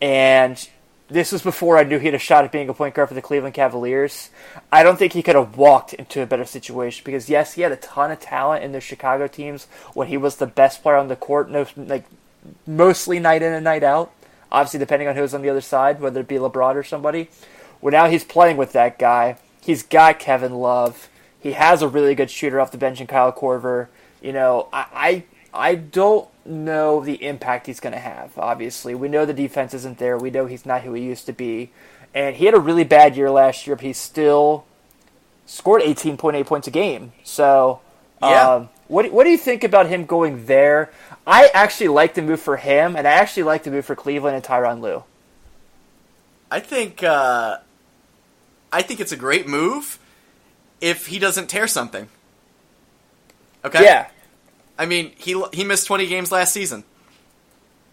[0.00, 0.68] and
[1.08, 3.14] this was before I knew he had a shot at being a point guard for
[3.14, 4.30] the Cleveland Cavaliers.
[4.72, 7.72] I don't think he could have walked into a better situation because yes, he had
[7.72, 11.08] a ton of talent in the Chicago teams when he was the best player on
[11.08, 12.06] the court, no, like
[12.66, 14.12] mostly night in and night out.
[14.50, 17.28] Obviously, depending on who's on the other side, whether it be LeBron or somebody.
[17.80, 19.36] Well, now he's playing with that guy.
[19.60, 21.08] He's got Kevin Love.
[21.40, 23.88] He has a really good shooter off the bench in Kyle Korver.
[24.20, 28.36] You know, I I, I don't know the impact he's going to have.
[28.38, 30.16] Obviously, we know the defense isn't there.
[30.18, 31.70] We know he's not who he used to be,
[32.14, 34.64] and he had a really bad year last year, but he still
[35.44, 37.12] scored 18.8 points a game.
[37.22, 37.80] So,
[38.20, 38.54] Yeah.
[38.54, 40.90] um, what what do you think about him going there?
[41.26, 44.36] I actually like the move for him, and I actually like the move for Cleveland
[44.36, 45.02] and Tyronn Lue.
[46.50, 47.58] I think uh,
[48.76, 49.98] I think it's a great move
[50.82, 52.08] if he doesn't tear something.
[53.64, 53.82] Okay.
[53.82, 54.08] Yeah,
[54.78, 56.84] I mean, he he missed 20 games last season.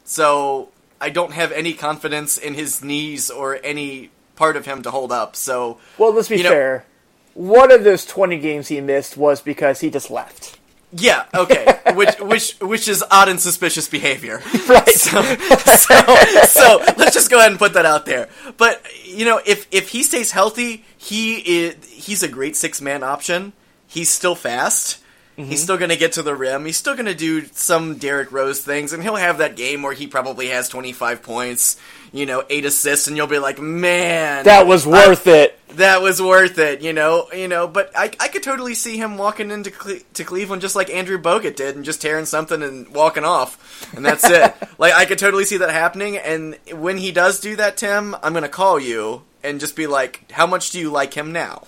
[0.04, 0.70] So,
[1.00, 5.14] I don't have any confidence in his knees or any part of him to hold
[5.14, 5.38] up.
[5.38, 6.86] So, Well, let's be You know- fair.
[7.34, 10.60] One of those 20 games he missed was because he just left.
[10.96, 11.80] Yeah, okay.
[11.94, 14.42] which which which is odd and suspicious behavior.
[14.68, 14.88] Right.
[15.04, 18.30] So, so, so let's just go ahead and put that out there.
[18.58, 23.04] But you know, if if he stays healthy, he is he's a great six man
[23.04, 23.54] option.
[23.88, 25.03] He's still fast.
[25.36, 26.66] He's still going to get to the rim.
[26.66, 29.94] He's still going to do some Derrick Rose things, and he'll have that game where
[29.94, 31.76] he probably has 25 points,
[32.12, 35.60] you know, eight assists, and you'll be like, man, That was worth it.
[35.70, 37.68] that was worth it, you know, you know.
[37.68, 41.18] But I, I could totally see him walking into Cle- to Cleveland just like Andrew
[41.20, 44.54] Bogut did, and just tearing something and walking off, and that's it.
[44.78, 46.16] like I could totally see that happening.
[46.18, 50.32] And when he does do that, Tim, I'm gonna call you and just be like,
[50.32, 51.64] "How much do you like him now?"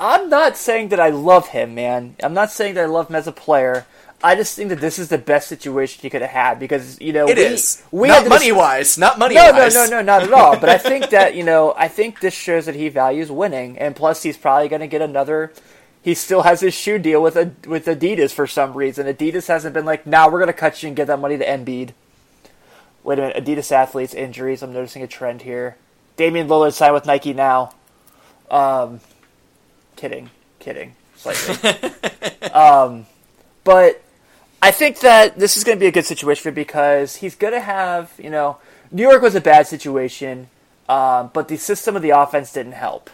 [0.00, 2.14] I'm not saying that I love him, man.
[2.22, 3.86] I'm not saying that I love him as a player.
[4.22, 7.12] I just think that this is the best situation he could have had because you
[7.12, 9.74] know It we, is we not money wise, not money No, no, wise.
[9.74, 10.58] no, no, not at all.
[10.58, 13.94] But I think that you know, I think this shows that he values winning, and
[13.94, 15.52] plus he's probably going to get another.
[16.02, 19.06] He still has his shoe deal with a, with Adidas for some reason.
[19.06, 21.36] Adidas hasn't been like, "Now nah, we're going to cut you and give that money
[21.38, 21.90] to Embiid."
[23.04, 24.62] Wait a minute, Adidas athletes injuries.
[24.62, 25.76] I'm noticing a trend here.
[26.16, 27.72] Damian Lillard signed with Nike now.
[28.50, 29.00] Um,
[29.98, 30.30] kidding,
[30.60, 32.50] kidding, slightly.
[32.52, 33.04] um,
[33.64, 34.00] but
[34.62, 37.34] I think that this is going to be a good situation for him because he's
[37.34, 38.58] going to have, you know,
[38.90, 40.48] New York was a bad situation,
[40.88, 43.10] um, but the system of the offense didn't help,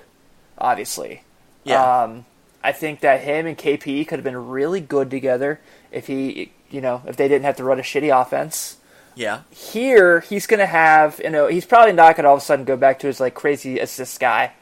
[0.58, 1.22] obviously.
[1.64, 2.02] Yeah.
[2.02, 2.26] Um,
[2.62, 6.80] I think that him and KP could have been really good together if he, you
[6.80, 8.76] know, if they didn't have to run a shitty offense.
[9.16, 12.42] Yeah, Here, he's going to have, you know, he's probably not going to all of
[12.42, 14.52] a sudden go back to his, like, crazy assist guy,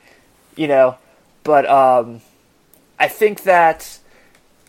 [0.57, 0.99] you know,
[1.45, 2.21] but um,
[2.99, 3.99] I think that,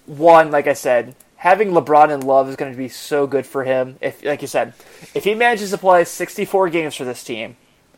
[0.05, 3.63] one, like I said, having LeBron and Love is going to be so good for
[3.63, 3.97] him.
[4.01, 4.73] If, like you said,
[5.13, 7.57] if he manages to play 64 games for this team,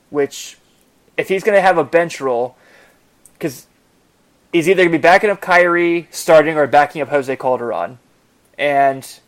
[0.10, 0.58] which,
[1.18, 2.56] if he's going to have a bench role,
[3.34, 3.68] because
[4.52, 8.00] he's either going to be backing up Kyrie starting or backing up Jose Calderon,
[8.58, 9.20] and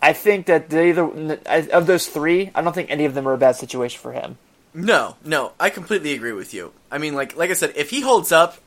[0.00, 1.38] I think that either
[1.72, 4.38] of those three, I don't think any of them are a bad situation for him.
[4.74, 6.72] no, no, I completely agree with you.
[6.90, 8.58] I mean, like, like I said, if he holds up,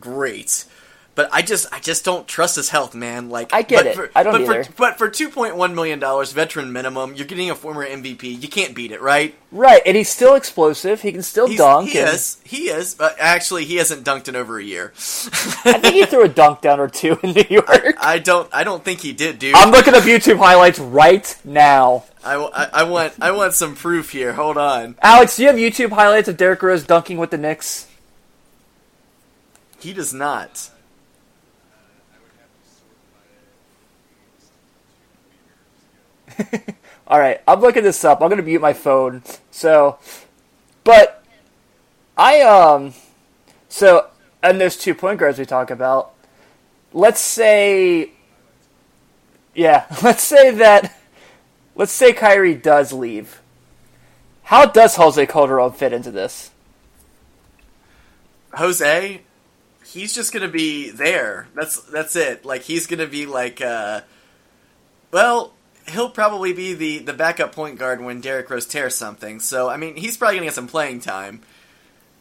[0.00, 0.64] great.
[1.14, 3.28] But I just, I just don't trust his health, man.
[3.28, 3.94] Like, I get but it.
[3.96, 4.62] For, I don't but either.
[4.62, 8.40] For, but for two point one million dollars, veteran minimum, you're getting a former MVP.
[8.40, 9.34] You can't beat it, right?
[9.50, 11.02] Right, and he's still explosive.
[11.02, 11.88] He can still He's, dunk.
[11.88, 12.40] he and is.
[12.44, 12.94] He is.
[12.94, 14.92] But actually, he hasn't dunked in over a year.
[14.94, 17.96] I think he threw a dunk down or two in New York.
[17.98, 18.48] I don't.
[18.54, 19.56] I don't think he did, dude.
[19.56, 22.04] I'm looking up YouTube highlights right now.
[22.24, 23.14] I, I, I want.
[23.20, 24.34] I want some proof here.
[24.34, 24.94] Hold on.
[25.02, 27.87] Alex, do you have YouTube highlights of Derrick Rose dunking with the Knicks?
[29.78, 30.70] He does not.
[37.06, 38.20] All right, I'm looking this up.
[38.20, 39.22] I'm gonna mute my phone.
[39.50, 39.98] So,
[40.84, 41.24] but
[42.16, 42.92] I um,
[43.68, 44.08] so
[44.42, 46.12] and there's two point guards we talk about.
[46.92, 48.10] Let's say,
[49.54, 50.96] yeah, let's say that,
[51.74, 53.40] let's say Kyrie does leave.
[54.44, 56.50] How does Jose Calderon fit into this?
[58.54, 59.20] Jose,
[59.88, 61.48] he's just gonna be there.
[61.54, 62.44] That's that's it.
[62.44, 64.02] Like he's gonna be like, uh,
[65.10, 65.52] well,
[65.88, 69.40] he'll probably be the the backup point guard when Derrick Rose tears something.
[69.40, 71.40] So I mean, he's probably gonna get some playing time.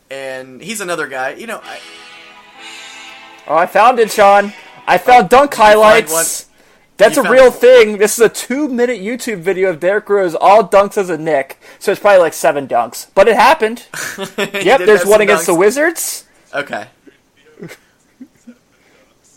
[0.09, 1.33] And he's another guy.
[1.33, 1.79] You know, I,
[3.47, 4.53] Oh, I found it, Sean.
[4.87, 6.47] I found dunk you find highlights.
[6.97, 7.97] That's You a real thing.
[7.97, 11.59] This is a two-minute YouTube video of Derrick Rose all dunks as a Knick.
[11.77, 13.85] So it's probably like seven dunks, but it happened.
[14.37, 15.55] Yep, there's one against the.
[15.55, 16.25] Wizards.
[16.53, 16.87] Okay.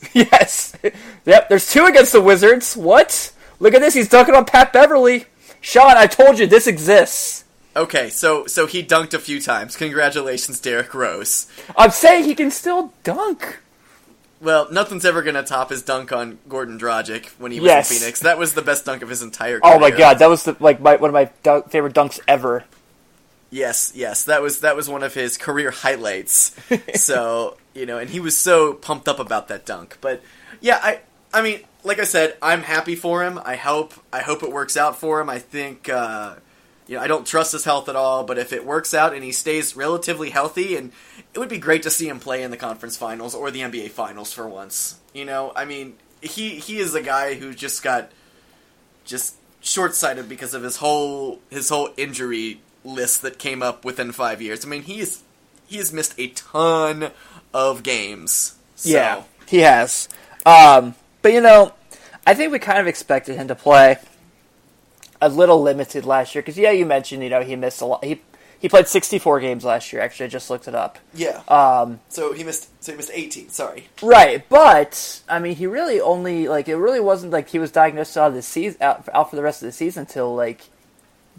[0.14, 0.74] Yes.
[1.26, 2.76] Yep, there's two against the Wizards.
[2.76, 3.32] What?
[3.58, 3.94] Look at this.
[3.94, 5.26] He's dunking on Pat Beverley.
[5.60, 7.44] Sean, I told you this exists.
[7.76, 9.76] Okay, so so he dunked a few times.
[9.76, 11.46] Congratulations, Derrick Rose.
[11.76, 13.60] I'm saying he can still dunk.
[14.40, 17.90] Well, nothing's ever gonna top his dunk on Goran Dragic when he was Yes.
[17.90, 18.20] in Phoenix.
[18.20, 19.74] That was the best dunk of his entire career.
[19.74, 22.64] Oh my god, that was the, like my, one of my dunk, favorite dunks ever.
[23.50, 26.54] Yes, yes, that was that was one of his career highlights.
[26.94, 29.98] so you know, and he was so pumped up about that dunk.
[30.00, 30.22] But
[30.60, 31.00] yeah, I
[31.34, 33.40] I mean, like I said, I'm happy for him.
[33.44, 35.28] I hope I hope it works out for him.
[35.28, 36.36] I think uh,
[36.86, 39.24] you know I don't trust his health at all, but if it works out and
[39.24, 40.92] he stays relatively healthy, and
[41.34, 43.90] it would be great to see him play in the conference finals or the NBA
[43.90, 44.98] finals for once.
[45.12, 48.12] You know, I mean, he he is a guy who just got
[49.04, 54.12] just short sighted because of his whole his whole injury list that came up within
[54.12, 54.64] five years.
[54.64, 55.22] I mean, he's
[55.66, 57.10] he has missed a ton
[57.54, 58.56] of games.
[58.76, 60.08] So, Yeah, he has.
[60.46, 61.72] Um, but you know,
[62.26, 63.98] I think we kind of expected him to play
[65.20, 68.04] a little limited last year because yeah, you mentioned you know he missed a lot.
[68.04, 68.20] He
[68.58, 70.02] he played 64 games last year.
[70.02, 70.98] Actually, I just looked it up.
[71.14, 71.42] yeah.
[71.48, 72.68] Um, so he missed.
[72.82, 73.48] So he missed eighteen.
[73.50, 73.88] Sorry.
[74.02, 78.16] right, but I mean, he really only like it really wasn't like he was diagnosed
[78.16, 80.69] out of the season out, out for the rest of the season until like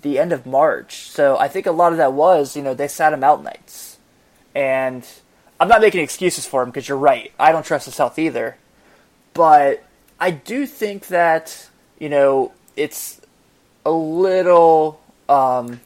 [0.01, 1.09] the end of March.
[1.09, 3.97] So I think a lot of that was you know they sat him out nights,
[4.55, 5.07] and
[5.59, 7.31] I'm not making excuses for him because you're right.
[7.39, 8.57] I don't trust the health either,
[9.33, 9.83] but
[10.19, 13.21] I do think that you know it's
[13.85, 15.81] a little um,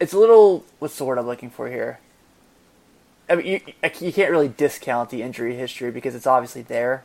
[0.00, 2.00] it's a little what's the word I'm looking for here.
[3.30, 3.60] I mean, you,
[4.00, 7.04] you can't really discount the injury history because it's obviously there.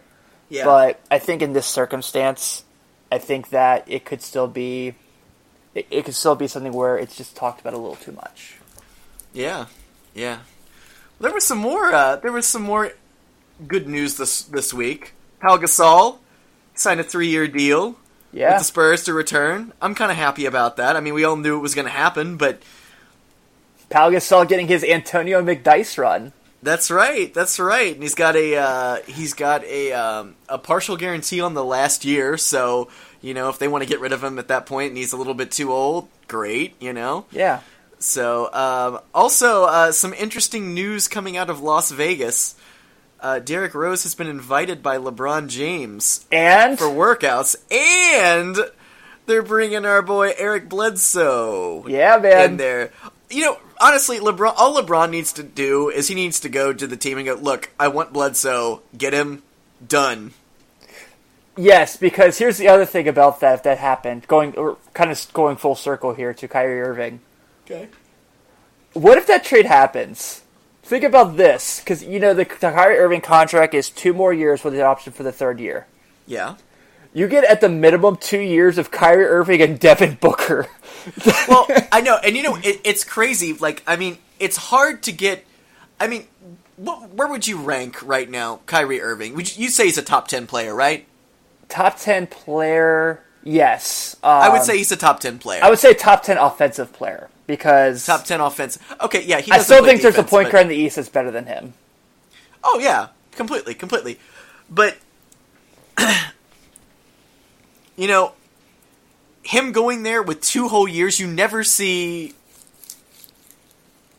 [0.50, 0.66] Yeah.
[0.66, 2.64] But I think in this circumstance,
[3.12, 4.96] I think that it could still be,
[5.76, 8.60] it, it could still be something where it's just talked about a little too much.
[9.34, 9.68] Yeah,
[10.14, 10.40] yeah.
[11.20, 11.94] There was some more.
[11.94, 12.92] Uh, there was some more
[13.68, 15.14] good news this this week.
[15.42, 16.18] Pau Gasol
[16.76, 17.98] signed a three year deal
[18.32, 19.74] Yeah, with the Spurs to return.
[19.82, 20.96] I'm kind of happy about that.
[20.96, 22.62] I mean, we all knew it was going to happen, but
[23.90, 26.34] Pau Gasol getting his Antonio McDyess run.
[26.64, 27.34] That's right.
[27.34, 27.94] That's right.
[27.94, 32.06] And he's got a uh, he's got a um, a partial guarantee on the last
[32.06, 32.38] year.
[32.38, 32.90] So
[33.22, 35.14] you know, if they want to get rid of him at that point and he's
[35.14, 36.76] a little bit too old, great.
[36.82, 37.26] You know.
[37.32, 37.62] Yeah,
[38.04, 42.56] So, um, also uh, some interesting news coming out of Las Vegas.
[43.22, 48.58] Uh, Derrick Rose has been invited by LeBron James and for workouts, and
[49.26, 52.52] they're bringing our boy Eric Bledsoe yeah, man.
[52.52, 52.92] in there.
[53.34, 54.54] You know, honestly, LeBron.
[54.58, 57.34] All LeBron needs to do is he needs to go to the team and go,
[57.36, 58.82] "Look, I want Bledsoe.
[58.98, 59.44] Get him
[59.86, 60.34] done."
[61.56, 63.56] Yes, because here's the other thing about that.
[63.56, 67.20] If that happened, going or kind of going full circle here to Kyrie Irving.
[67.66, 67.90] Okay.
[68.94, 70.42] What if that trade happens?
[70.84, 74.64] Think about this, because you know the, the Kyrie Irving contract is two more years
[74.64, 75.88] with the option for the third year.
[76.28, 76.56] Yeah.
[77.14, 80.68] You get at the minimum two years of Kyrie Irving and Devin Booker.
[81.48, 83.54] well, I know, and you know, it, it's crazy.
[83.54, 85.46] Like, I mean, it's hard to get.
[86.00, 86.28] I mean,
[86.78, 89.36] wh- where would you rank right now, Kyrie Irving?
[89.36, 91.06] Would you, you say he's a top ten player, right?
[91.74, 94.16] top ten player, yes.
[94.24, 95.64] Um, I would say he's a top ten player.
[95.64, 98.78] I would say top ten offensive player because top ten offense.
[99.02, 99.52] Okay, yeah, he.
[99.52, 101.74] I still think there's a defense, point guard in the East that's better than him.
[102.64, 104.20] Oh yeah, completely, completely.
[104.70, 104.98] But
[107.98, 108.34] you know,
[109.44, 112.34] him going there with two whole years, you never see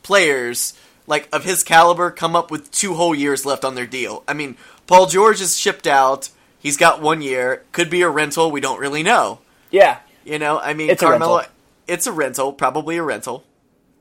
[0.02, 0.74] players
[1.06, 4.22] like of his caliber come up with two whole years left on their deal.
[4.28, 4.56] I mean,
[4.86, 6.30] Paul George is shipped out.
[6.58, 7.62] He's got one year.
[7.72, 8.50] Could be a rental.
[8.50, 9.40] We don't really know.
[9.70, 11.38] Yeah, You know, I mean, It's a Carmelo.
[11.38, 11.52] rental.
[11.86, 13.44] It's a rental, probably a rental,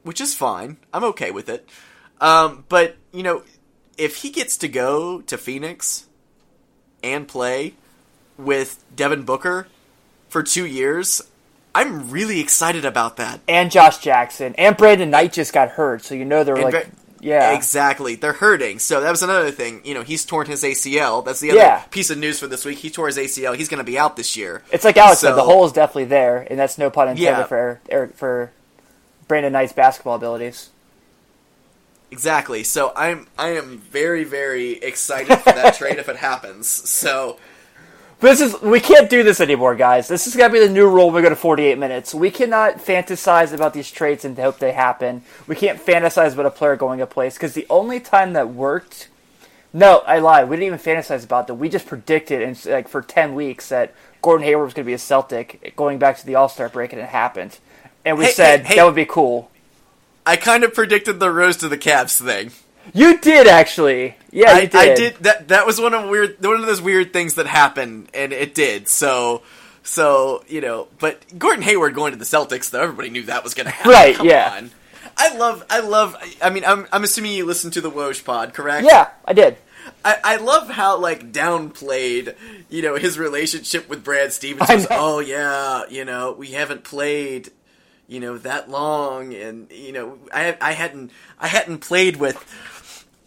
[0.04, 0.78] which is fine.
[0.94, 1.68] I'm okay with it.
[2.22, 3.44] Um, but you know,
[3.98, 6.06] if he gets to go to Phoenix
[7.04, 7.74] and play
[8.38, 9.68] with Devin Booker
[10.34, 11.22] for two years,
[11.74, 13.40] I'm really excited about that.
[13.48, 16.74] and Josh Jackson and Brandon Knight just got hurt, so you know they're And like,
[16.74, 16.84] Bra-
[17.22, 18.16] yeah, Exactly.
[18.16, 18.80] They're hurting.
[18.80, 19.80] So that was another thing.
[19.86, 21.24] You know, he's torn his ACL.
[21.24, 21.80] That's the other Yeah.
[21.90, 22.80] piece of news for this week.
[22.80, 23.56] He tore his ACL.
[23.56, 24.62] He's going to be out this year.
[24.74, 27.44] It's like Alex said, the hole is definitely there, and that's no pun intended Yeah.
[27.46, 28.52] for Eric for
[29.30, 30.70] Brandon Knight's basketball abilities.
[32.12, 32.64] Exactly.
[32.64, 36.68] So I'm I am very very excited for that trade if it happens.
[36.68, 37.38] So
[38.20, 40.08] this is we can't do this anymore, guys.
[40.08, 41.08] This is gonna be the new rule.
[41.08, 42.14] when We go to 48 minutes.
[42.14, 45.24] We cannot fantasize about these trades and hope they happen.
[45.48, 49.10] We can't fantasize about a player going a place because the only time that worked.
[49.76, 50.50] No, I lied.
[50.50, 51.56] We didn't even fantasize about that.
[51.56, 54.94] We just predicted, and like for 10 weeks, that Gordon Hayward was going to be
[54.94, 57.58] a Celtic going back to the All Star break, and it happened.
[58.06, 58.76] And we Hey, said hey, hey.
[58.76, 59.50] that would be cool.
[60.28, 62.52] I kind of predicted the rose to the Cavs thing.
[62.94, 64.16] You did actually.
[64.32, 64.76] Yeah, I you did.
[64.76, 65.48] I did that.
[65.50, 68.88] That was one of weird one of those weird things that happened, and it did.
[68.88, 69.44] So.
[69.86, 73.54] So you know, but Gordon Hayward going to the Celtics, though everybody knew that was
[73.54, 73.92] going to happen.
[73.92, 74.54] Right, Come yeah.
[74.56, 74.72] on.
[75.18, 76.16] I love, I love.
[76.42, 78.86] I mean, I'm, I'm assuming you listened to the Woj pod, correct?
[78.86, 79.58] Yeah, I did.
[80.04, 82.36] I, I love how like downplayed,
[82.70, 84.88] you know, his relationship with Brad Stevens was.
[84.90, 87.52] Oh yeah, you know, we haven't played,
[88.08, 92.38] you know, that long, and you know, I I hadn't I hadn't played with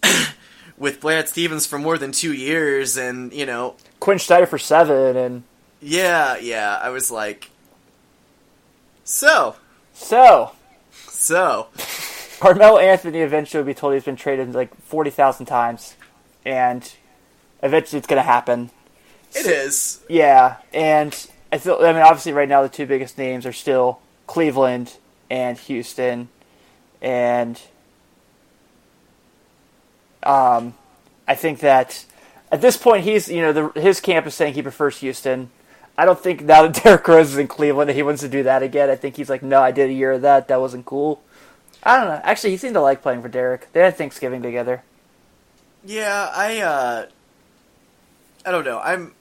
[0.78, 5.16] with Brad Stevens for more than two years, and you know, Quinn Snyder for seven,
[5.16, 5.42] and
[5.80, 7.50] yeah, yeah, I was like,
[9.04, 9.56] so,
[9.92, 10.52] so
[11.26, 11.66] so,
[12.40, 15.96] Carmelo Anthony eventually will be told he's been traded like forty thousand times,
[16.44, 16.92] and
[17.62, 18.70] eventually it's going to happen.
[19.34, 20.00] it is.
[20.08, 21.78] Yeah, and I feel.
[21.80, 24.96] I mean, obviously, right now the two biggest names are still Cleveland
[25.28, 26.28] and Houston,
[27.00, 27.60] and
[30.26, 30.74] um,
[31.26, 32.04] I think that
[32.50, 35.50] at this point he's you know the, his camp is saying he prefers Houston.
[35.96, 38.42] I don't think now that Derrick Rose is in Cleveland that he wants to do
[38.42, 38.90] that again.
[38.90, 40.48] I think he's like, no, I did a year of that.
[40.48, 41.22] That wasn't cool.
[41.82, 42.20] I don't know.
[42.22, 43.72] Actually, he seemed to like playing for Derek.
[43.72, 44.82] They had Thanksgiving together.
[45.84, 47.06] Yeah, I uh
[48.44, 48.80] I don't know.
[48.80, 49.14] I'm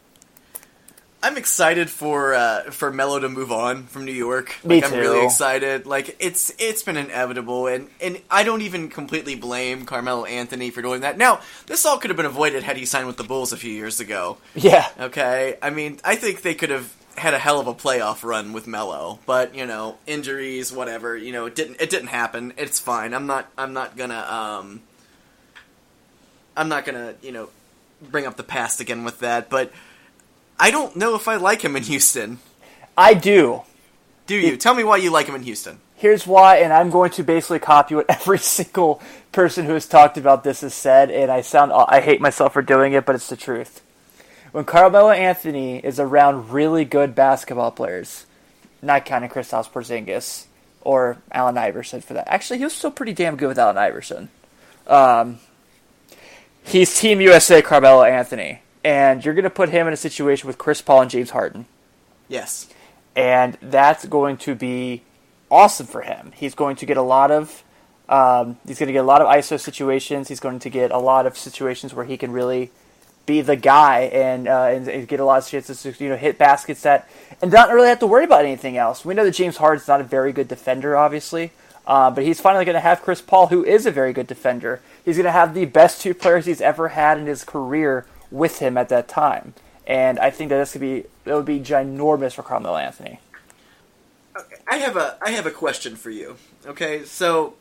[1.26, 4.64] I'm excited for uh, for Melo to move on from New York.
[4.64, 5.88] Me Like, I'm really excited.
[5.88, 10.84] Like it's it's been inevitable, and and I don't even completely blame Carmelo Anthony for
[10.84, 11.18] doing that.
[11.18, 13.72] Now, this all could have been avoided had he signed with the Bulls a few
[13.72, 14.38] years ago.
[14.54, 14.88] Yeah.
[15.00, 18.54] Okay, I mean, I think they could have had a hell of a playoff run
[18.54, 21.18] with Melo, but you know, injuries, whatever.
[21.18, 21.82] You know, it didn't.
[21.82, 22.54] It didn't happen.
[22.56, 23.16] It's fine.
[23.16, 23.50] I'm not.
[23.58, 24.20] I'm not gonna.
[24.20, 24.84] Um,
[26.56, 27.16] I'm not gonna.
[27.24, 27.50] You know,
[28.00, 29.50] bring up the past again with that.
[29.50, 29.72] But
[30.60, 32.40] I don't know if I like him in Houston.
[32.98, 33.64] I do.
[34.28, 34.58] Do you?
[34.58, 35.80] Tell me why you like him in Houston.
[35.96, 39.02] Here's why, and I'm going to basically copy what every single
[39.32, 42.62] person who has talked about this has said, and I sound I hate myself for
[42.62, 43.82] doing it, but it's the truth.
[44.52, 48.26] When Carmelo Anthony is around really good basketball players,
[48.82, 50.46] not counting Kristaps Porzingis
[50.82, 52.28] or Allen Iverson for that.
[52.30, 54.30] Actually, he was still pretty damn good with Allen Iverson.
[54.88, 55.40] Um,
[56.64, 60.58] he's Team USA Carmelo Anthony, and you're going to put him in a situation with
[60.58, 61.66] Chris Paul and James Harden
[62.30, 62.68] Yes.
[63.16, 65.02] and that's going to be
[65.52, 66.32] awesome for him.
[66.36, 67.64] He's going to get a lot of
[68.08, 70.28] um, he's going to get a lot of ISO situations.
[70.28, 72.70] He's going to get a lot of situations where he can really
[73.26, 76.16] be the guy and, uh, and and get a lot of chances to you know
[76.16, 77.10] hit baskets that
[77.42, 79.04] and not really have to worry about anything else.
[79.04, 81.52] We know that James Harden's not a very good defender, obviously.
[81.88, 84.82] Uh, but he's finally going to have Chris Paul, who is a very good defender.
[85.04, 88.60] He's going to have the best two players he's ever had in his career with
[88.60, 89.54] him at that time,
[89.88, 93.20] and I think that this could be it would be ginormous for Carmelo Anthony.
[94.70, 96.36] I have a I have a question for you.
[96.66, 97.54] Okay, so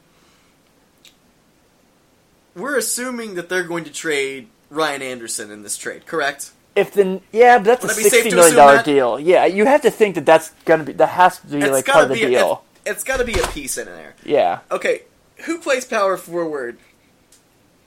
[2.55, 6.53] we're assuming that they're going to trade Ryan Anderson in this trade, correct?
[6.77, 8.85] If the yeah, but that's Would a it be safe sixty million dollar that?
[8.85, 9.19] deal.
[9.21, 11.87] Yeah, you have to think that that's gonna be that has to be It's like
[11.87, 12.39] part of the a- deal.
[12.53, 14.15] it's- it's got to be a piece in there.
[14.25, 15.05] yeah, Okay,
[15.47, 16.77] who plays power forward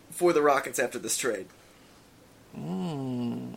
[0.10, 1.46] for the Rockets after this trade?
[2.58, 3.54] Hmm.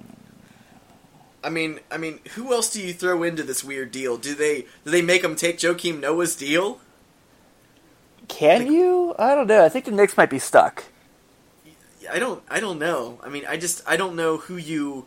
[1.42, 4.18] I mean, I mean, who else do you throw into this weird deal?
[4.18, 6.80] Do they do they make them take Joakim Noah's deal?
[8.30, 9.14] can you?
[9.18, 9.64] I don't know.
[9.64, 10.84] I think the Knicks might be stuck.
[12.11, 13.20] I don't I don't know.
[13.22, 15.07] I mean, I just I don't know who you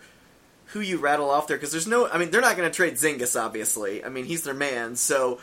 [0.68, 2.08] who you rattle off there because there's no.
[2.08, 4.04] I mean, they're not going to trade Zingas, obviously.
[4.04, 5.40] I mean, he's their man, so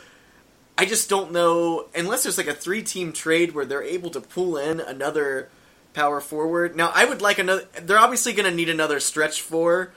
[0.77, 4.21] I just don't know unless there's like a three team trade where they're able to
[4.21, 5.49] pull in another
[5.93, 6.75] power forward.
[6.75, 7.65] Now, I would like another.
[7.81, 9.91] They're obviously going to need another stretch four.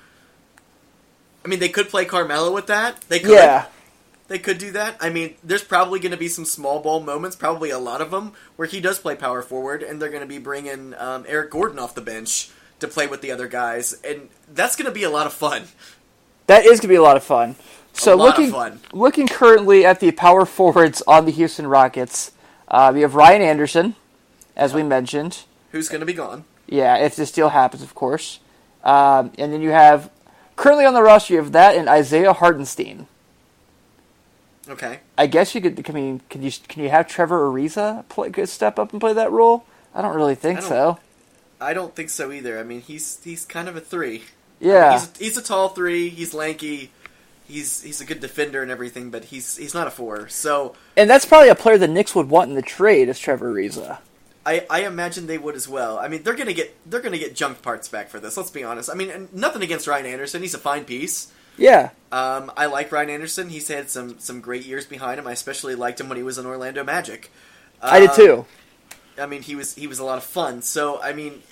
[1.45, 3.03] I mean, they could play Carmelo with that.
[3.09, 3.33] They could.
[3.33, 3.67] Yeah,
[4.29, 4.97] They could do that.
[5.01, 8.11] I mean, there's probably going to be some small ball moments, probably a lot of
[8.11, 11.51] them, where he does play power forward, and they're going to be bringing um, Eric
[11.51, 15.05] Gordon off the bench to play with the other guys, and that's going to be
[15.05, 15.65] a lot of fun.
[16.47, 17.57] that is gonna be a lot of fun.
[17.93, 18.81] So looking fun.
[18.93, 22.33] looking currently at the power forwards on the Houston Rockets,
[22.69, 23.95] uh, we have Ryan Anderson,
[24.57, 25.45] as we mentioned.
[25.75, 26.45] Who's going to be gone?
[26.69, 28.39] Yeah, if this deal happens, of course.
[28.85, 30.09] Um, and then you have
[30.55, 33.09] currently on the roster you have that and Isaiah Hartenstein.
[34.69, 35.01] Okay.
[35.19, 35.85] I guess you could.
[35.91, 39.33] I mean, can you can you have Trevor Ariza play, step up and play that
[39.33, 39.65] role?
[39.93, 40.99] I don't really think I don't- so.
[41.61, 42.57] I don't think so either.
[42.61, 44.23] I mean, he's he's kind of a three.
[44.61, 46.09] Yeah, He's a, he's a tall three.
[46.09, 46.93] He's lanky.
[47.49, 50.29] He's he's a good defender and everything, but he's he's not a four.
[50.29, 53.53] So and that's probably a player the Knicks would want in the trade is Trevor
[53.53, 53.99] Ariza.
[54.47, 55.99] I, I imagine they would as well.
[55.99, 58.37] I mean, they're gonna get they're gonna get junk parts back for this.
[58.37, 58.91] Let's be honest.
[58.91, 60.43] I mean, nothing against Ryan Anderson.
[60.43, 61.29] He's a fine piece.
[61.57, 63.49] Yeah, Um, I like Ryan Anderson.
[63.49, 65.27] He's had some some great years behind him.
[65.27, 67.31] I especially liked him when he was in Orlando Magic.
[67.89, 68.47] I did Um, too.
[69.19, 70.63] I mean, he was he was a lot of fun.
[70.63, 71.43] So I mean,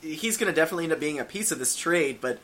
[0.00, 2.18] he's going to definitely end up being a piece of this trade.
[2.20, 2.38] But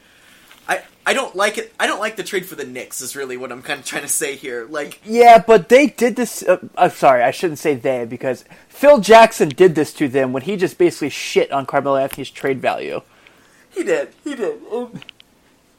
[0.70, 1.74] I I don't like it.
[1.80, 3.00] I don't like the trade for the Knicks.
[3.00, 4.66] Is really what I'm kind of trying to say here.
[4.70, 6.42] Like Yeah, but they did this.
[6.42, 10.42] Uh, I'm sorry, I shouldn't say they because Phil Jackson did this to them when
[10.42, 13.02] he just basically shit on Carmelo Anthony's trade value.
[13.70, 14.10] he did.
[14.22, 14.60] He did.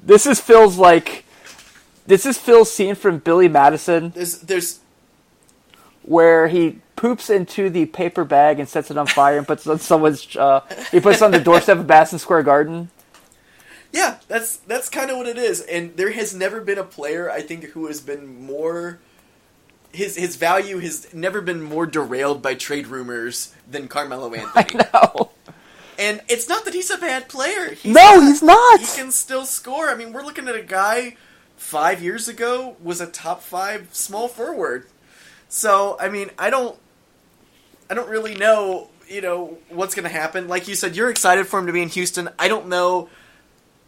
[0.04, 1.24] This is Phil's like.
[2.06, 4.80] This is Phil's scene from Billy Madison There's there's
[6.02, 9.72] where he poops into the paper bag and sets it on fire and puts it
[9.72, 10.36] on someone's.
[10.36, 10.62] Uh,
[10.92, 12.90] he puts it on the doorstep of Madison Square Garden.
[13.92, 15.62] Yeah, that's that's kind of what it is.
[15.62, 19.00] And there has never been a player I think who has been more
[19.94, 24.80] his his value has never been more derailed by trade rumors than Carmelo Anthony.
[24.94, 25.32] No,
[26.00, 27.74] And it's not that he's a bad player.
[27.74, 28.24] He's no, not.
[28.24, 28.80] he's not.
[28.80, 29.90] He can still score.
[29.90, 31.18] I mean, we're looking at a guy
[31.58, 34.88] five years ago was a top five small forward.
[35.50, 36.78] So I mean, I don't,
[37.90, 40.48] I don't really know, you know, what's going to happen.
[40.48, 42.30] Like you said, you're excited for him to be in Houston.
[42.40, 43.10] I don't know.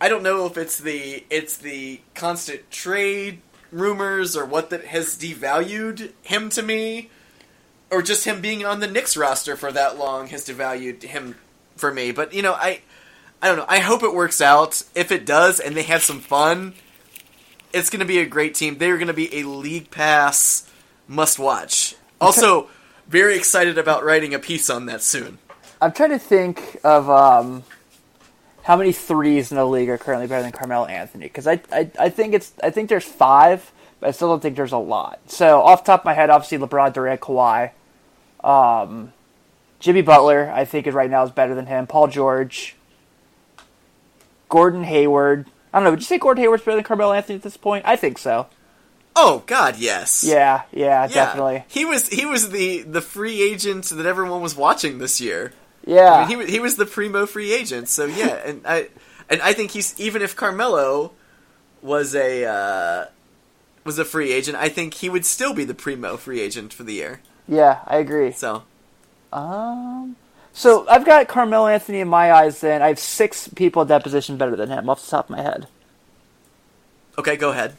[0.04, 3.39] I don't know if it's the it's the constant trade
[3.72, 7.10] rumors or what that has devalued him to me,
[7.89, 11.38] or just him being on the Knicks roster for that long has devalued him
[11.78, 12.12] for me.
[12.12, 12.82] But you know, I
[13.41, 13.66] I don't know.
[13.70, 14.84] I hope it works out.
[14.93, 16.74] If it does, and they have some fun,
[17.72, 18.80] it's going to be a great team.
[18.80, 20.70] They're going to be a league pass
[21.08, 21.95] must watch.
[22.20, 22.68] Also,
[23.08, 25.38] very excited about writing a piece on that soon.
[25.82, 27.64] I'm trying to think of um,
[28.64, 31.89] how many threes in the league are currently better than Carmelo Anthony because I, I
[31.99, 35.20] I think it's I think there's five, but I still don't think there's a lot.
[35.28, 37.72] So off the top of my head, obviously LeBron, Durant, Kawhi,
[38.43, 39.14] um,
[39.80, 40.49] Jimmy Butler.
[40.53, 41.88] I think is right now is better than him.
[41.88, 42.76] Paul George,
[44.49, 45.47] Gordon Hayward.
[45.74, 45.89] I don't know.
[45.91, 47.86] Would you say Gordon Hayward's better than Carmelo Anthony at this point?
[47.88, 48.47] I think so.
[49.16, 50.24] Oh God, yes.
[50.24, 51.07] Yeah, yeah, Yeah.
[51.07, 51.66] definitely.
[51.68, 55.53] He was he was the the free agent that everyone was watching this year.
[55.86, 57.90] Yeah, I mean, he was he was the primo free agent.
[57.90, 58.90] So yeah, and I
[59.30, 61.12] and I think he's even if Carmelo
[61.82, 63.06] was a uh,
[63.84, 66.84] was a free agent, I think he would still be the primo free agent for
[66.84, 67.22] the year.
[67.48, 68.32] yeah, I agree.
[68.32, 68.64] So
[69.34, 70.16] Um,
[70.54, 72.62] so I've got Carmelo Anthony in my eyes.
[72.62, 75.36] Then I have six people at that position better than him off the top of
[75.36, 75.68] my head.
[77.18, 77.76] okay, go ahead.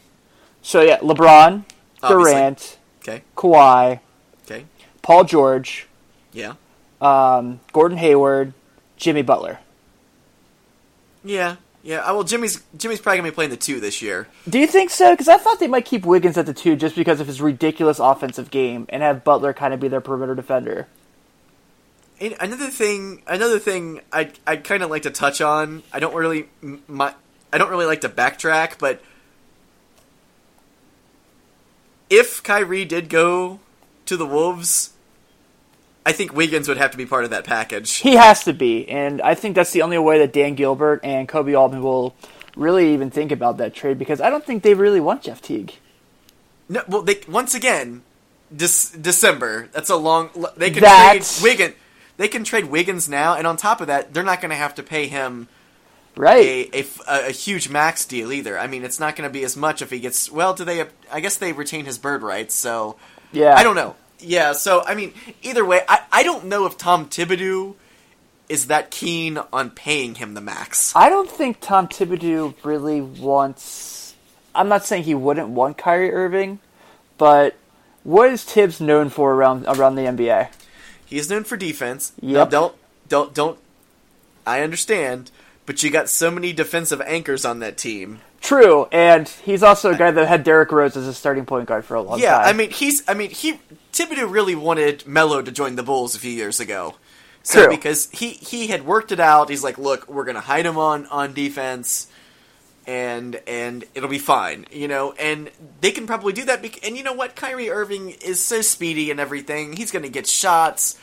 [0.63, 1.65] So yeah, LeBron,
[2.03, 2.33] Obviously.
[2.33, 4.01] Durant, Okay, Kawhi,
[4.45, 4.65] okay,
[5.03, 5.87] Paul George,
[6.33, 6.55] yeah,
[7.05, 8.55] um, Gordon Hayward,
[8.97, 9.61] Jimmy Butler.
[11.23, 11.99] yeah, yeah.
[11.99, 14.27] Uh, well, Jimmy's Jimmy's probably gonna be playing the two this year.
[14.49, 15.13] Do you think so?
[15.13, 17.99] Because I thought they might keep Wiggins at the two just because of his ridiculous
[17.99, 20.87] offensive game and have Butler kind of be their perimeter defender.
[22.21, 25.83] And another thing, another thing, I I kind of like to touch on.
[25.93, 26.49] I don't really
[26.89, 27.13] my
[27.53, 29.03] I don't really like to backtrack, but
[32.09, 33.61] if Kyrie did go
[34.07, 34.93] to the Wolves,
[36.07, 37.93] I think Wiggins would have to be part of that package.
[37.97, 41.29] He has to be, and I think that's the only way that Dan Gilbert and
[41.29, 42.15] Koby Altman will
[42.57, 45.75] really even think about that trade because I don't think they really want Jeff Teague.
[46.69, 48.03] No, well, they once again,
[48.55, 49.69] Dec- December.
[49.73, 50.31] That's a long.
[50.57, 51.75] They can That's- trade Wiggins.
[52.17, 54.75] They can trade Wiggins now, and on top of that, they're not going to have
[54.77, 55.49] to pay him
[56.17, 56.71] Right.
[56.73, 58.57] a, a- a huge max deal either.
[58.57, 60.31] I mean, it's not going to be as much if he gets.
[60.31, 60.85] Well, do they?
[61.11, 62.97] I guess they retain his bird rights, so
[63.33, 63.55] yeah.
[63.57, 63.97] I don't know.
[64.21, 65.12] Yeah, so I mean,
[65.43, 67.75] either way, I, I don't know if Tom Thibodeau
[68.49, 70.95] is that keen on paying him the max.
[70.95, 74.15] I don't think Tom Thibodeau really wants.
[74.55, 76.61] I'm not saying he wouldn't want Kyrie Irving,
[77.19, 77.57] but
[78.03, 80.49] what is Thibs known for around around the NBA?
[81.05, 82.12] He's known for defense.
[82.51, 82.75] Don't
[83.09, 83.59] don't don't.
[84.47, 85.31] I understand,
[85.67, 88.21] but you got so many defensive anchors on that team.
[88.41, 91.85] True, and he's also a guy that had Derrick Rose as a starting point guard
[91.87, 92.47] for a long Yeah, time.
[92.49, 93.03] I mean he's.
[93.09, 93.59] I mean he.
[93.95, 96.97] Thibodeau really wanted Melo to join the Bulls a few years ago.
[97.45, 97.76] So True.
[97.76, 101.07] because he he had worked it out, he's like, look, we're gonna hide him on
[101.07, 102.09] on defense,
[102.86, 105.12] and and it'll be fine, you know.
[105.12, 106.61] And they can probably do that.
[106.61, 109.74] Bec- and you know what, Kyrie Irving is so speedy and everything.
[109.76, 110.99] He's gonna get shots.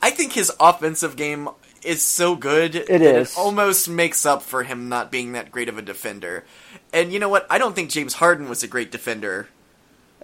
[0.00, 1.48] I think his offensive game
[1.82, 2.76] is so good.
[2.76, 3.32] It that is.
[3.32, 6.44] It almost makes up for him not being that great of a defender.
[6.92, 7.46] And you know what?
[7.50, 9.48] I don't think James Harden was a great defender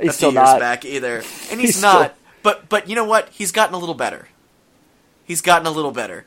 [0.03, 0.61] he's a still few years not.
[0.61, 2.14] back either, and He's he's, still- not.
[2.42, 3.28] But but you know what?
[3.30, 4.28] He's gotten a little better.
[5.24, 6.26] He's gotten a little better,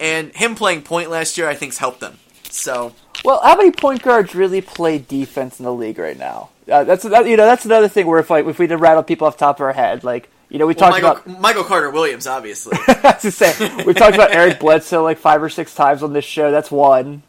[0.00, 2.18] and him playing point last year, I think's helped them.
[2.50, 2.94] So
[3.24, 6.50] Well, how many point guards really play defense in the league right now?
[6.70, 9.02] Uh, that's that, you know that's another thing where if like if we did rattle
[9.02, 11.40] people off the top of our head, like you know we well, talked Michael, about
[11.40, 12.76] Michael Carter Williams, obviously.
[12.88, 16.12] I was to say we talked about Eric Bledsoe like five or six times on
[16.12, 16.50] this show.
[16.50, 17.22] That's one.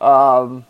[0.00, 0.64] Um,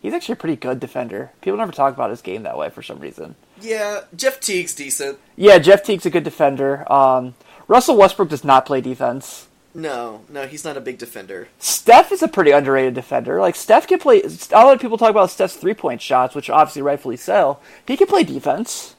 [0.00, 1.30] he's actually a pretty good defender.
[1.42, 3.36] People never talk about his game that way for some reason.
[3.62, 5.18] Yeah, Jeff Teague's decent.
[5.36, 6.90] Yeah, Jeff Teague's a good defender.
[6.92, 7.34] Um,
[7.68, 9.48] Russell Westbrook does not play defense.
[9.74, 11.48] No, no, he's not a big defender.
[11.58, 13.40] Steph is a pretty underrated defender.
[13.40, 14.22] Like Steph can play.
[14.22, 17.58] A lot of people talk about Steph's three point shots, which obviously rightfully so.
[17.86, 18.96] He can play defense.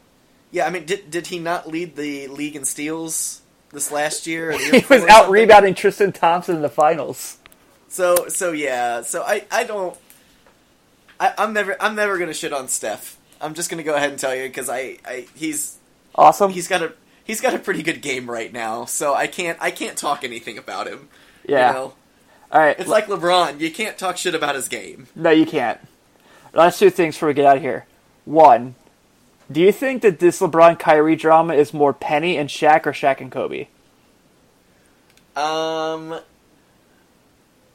[0.51, 3.41] Yeah, I mean, did did he not lead the league in steals
[3.71, 4.51] this last year?
[4.59, 7.37] Year He was out rebounding Tristan Thompson in the finals.
[7.87, 9.95] So so yeah, so I I don't.
[11.19, 13.17] I, I'm never I'm never gonna shit on Steph.
[13.43, 15.77] I'm just gonna go ahead and tell you because I, I he's
[16.15, 16.51] Awesome.
[16.51, 19.69] he's got a he's got a pretty good game right now, so I can't I
[19.71, 21.09] can't talk anything about him.
[21.47, 21.67] yeah.
[21.67, 21.93] You know?
[22.51, 22.79] All right.
[22.79, 25.07] It's like LeBron, you can't talk shit about his game.
[25.15, 25.79] no, you can't.
[26.53, 27.85] Last two things before we get out of here.
[28.25, 28.75] One,
[29.51, 33.19] do you think that this LeBron Kyrie drama is more Penny and Shaq or Shaq
[33.21, 33.67] and Kobe?
[35.35, 36.19] Um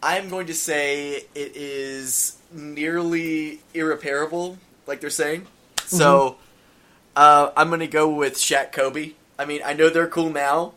[0.00, 5.46] I'm going to say it is nearly irreparable, like they're saying.
[5.89, 6.36] So
[7.16, 9.12] uh, I'm going to go with Shaq Kobe.
[9.39, 10.74] I mean, I know they're cool now,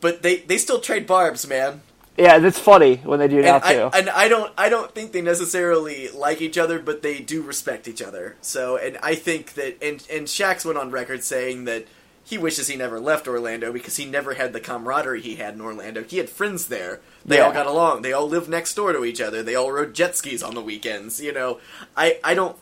[0.00, 1.82] but they, they still trade barbs, man.
[2.16, 3.90] Yeah, that's funny when they do now and I, too.
[3.94, 7.86] and I don't I don't think they necessarily like each other, but they do respect
[7.86, 8.34] each other.
[8.40, 11.86] So, and I think that and and Shaq's went on record saying that
[12.24, 15.60] he wishes he never left Orlando because he never had the camaraderie he had in
[15.60, 16.02] Orlando.
[16.02, 16.98] He had friends there.
[17.24, 17.44] They Yeah.
[17.44, 18.02] all got along.
[18.02, 19.44] They all lived next door to each other.
[19.44, 21.20] They all rode jet skis on the weekends.
[21.20, 21.60] You know,
[21.96, 22.56] I I don't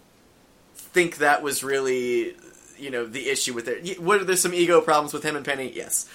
[0.97, 2.35] think that was really
[2.79, 4.01] you know the issue with it.
[4.01, 6.09] What there's some ego problems with him and Penny, yes,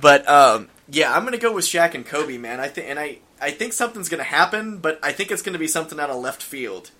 [0.00, 2.58] but um, yeah, I'm gonna go with Shaq and Kobe, man.
[2.58, 5.68] I think and I I think something's gonna happen, but I think it's gonna be
[5.68, 6.90] something out of left field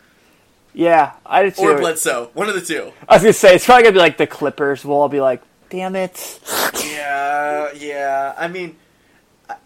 [0.75, 1.63] Yeah, I did too.
[1.63, 2.93] or Bledsoe, one of the two.
[3.09, 4.85] I was gonna say it's probably gonna be like the Clippers.
[4.85, 6.41] We'll all be like, "Damn it!"
[6.87, 8.35] Yeah, yeah.
[8.39, 8.77] I mean,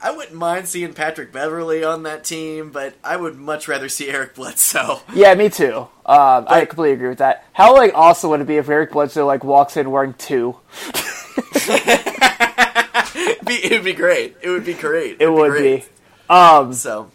[0.03, 4.09] I- wouldn't mind seeing Patrick Beverley on that team, but I would much rather see
[4.09, 5.01] Eric Bledsoe.
[5.15, 5.87] Yeah, me too.
[6.07, 7.45] Um, I completely agree with that.
[7.53, 10.57] How like awesome would it be if Eric Bledsoe like walks in wearing two?
[11.67, 14.37] It'd be, it'd be great.
[14.43, 15.13] It would be great.
[15.13, 15.83] It It'd would great.
[15.83, 15.89] be.
[16.35, 17.11] Um, So,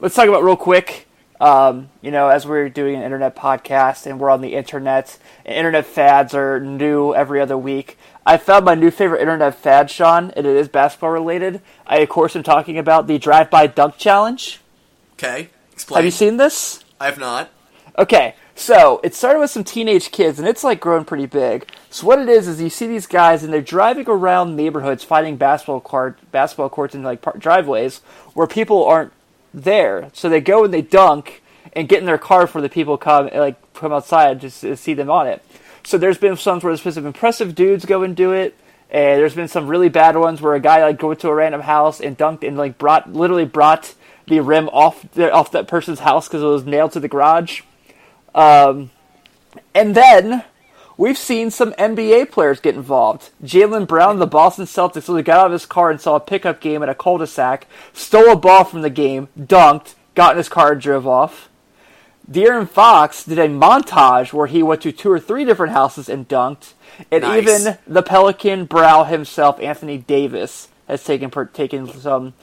[0.00, 1.06] let's talk about real quick.
[1.40, 5.86] Um, you know, as we're doing an internet podcast and we're on the internet, internet
[5.86, 7.96] fads are new every other week.
[8.26, 11.60] I found my new favorite internet fad, Sean, and it is basketball related.
[11.86, 14.60] I, of course, am talking about the drive-by dunk challenge.
[15.14, 15.50] okay.
[15.72, 15.96] Explain.
[15.96, 16.84] Have you seen this?
[17.00, 17.50] I have not.
[17.98, 21.66] Okay, so it started with some teenage kids, and it's like grown pretty big.
[21.88, 25.36] So what it is is you see these guys, and they're driving around neighborhoods, finding
[25.36, 27.98] basketball court, basketball courts in like driveways
[28.34, 29.12] where people aren't
[29.54, 30.10] there.
[30.12, 31.42] So they go and they dunk
[31.72, 34.94] and get in their car before the people come like come outside just to see
[34.94, 35.42] them on it.
[35.82, 38.56] So there's been some where some impressive dudes go and do it.
[38.90, 41.60] And there's been some really bad ones where a guy like go to a random
[41.60, 43.94] house and dunked and like brought literally brought
[44.26, 47.62] the rim off the, off that person's house because it was nailed to the garage.
[48.34, 48.90] Um,
[49.74, 50.44] and then
[50.96, 53.30] we've seen some NBA players get involved.
[53.42, 56.60] Jaylen Brown, the Boston Celtics, literally got out of his car and saw a pickup
[56.60, 60.72] game at a cul-de-sac, stole a ball from the game, dunked, got in his car
[60.72, 61.49] and drove off.
[62.30, 66.28] De'Aaron Fox did a montage where he went to two or three different houses and
[66.28, 66.74] dunked,
[67.10, 67.42] and Nice.
[67.42, 72.34] even the Pelican Brow himself, Anthony Davis, has taken part, taken some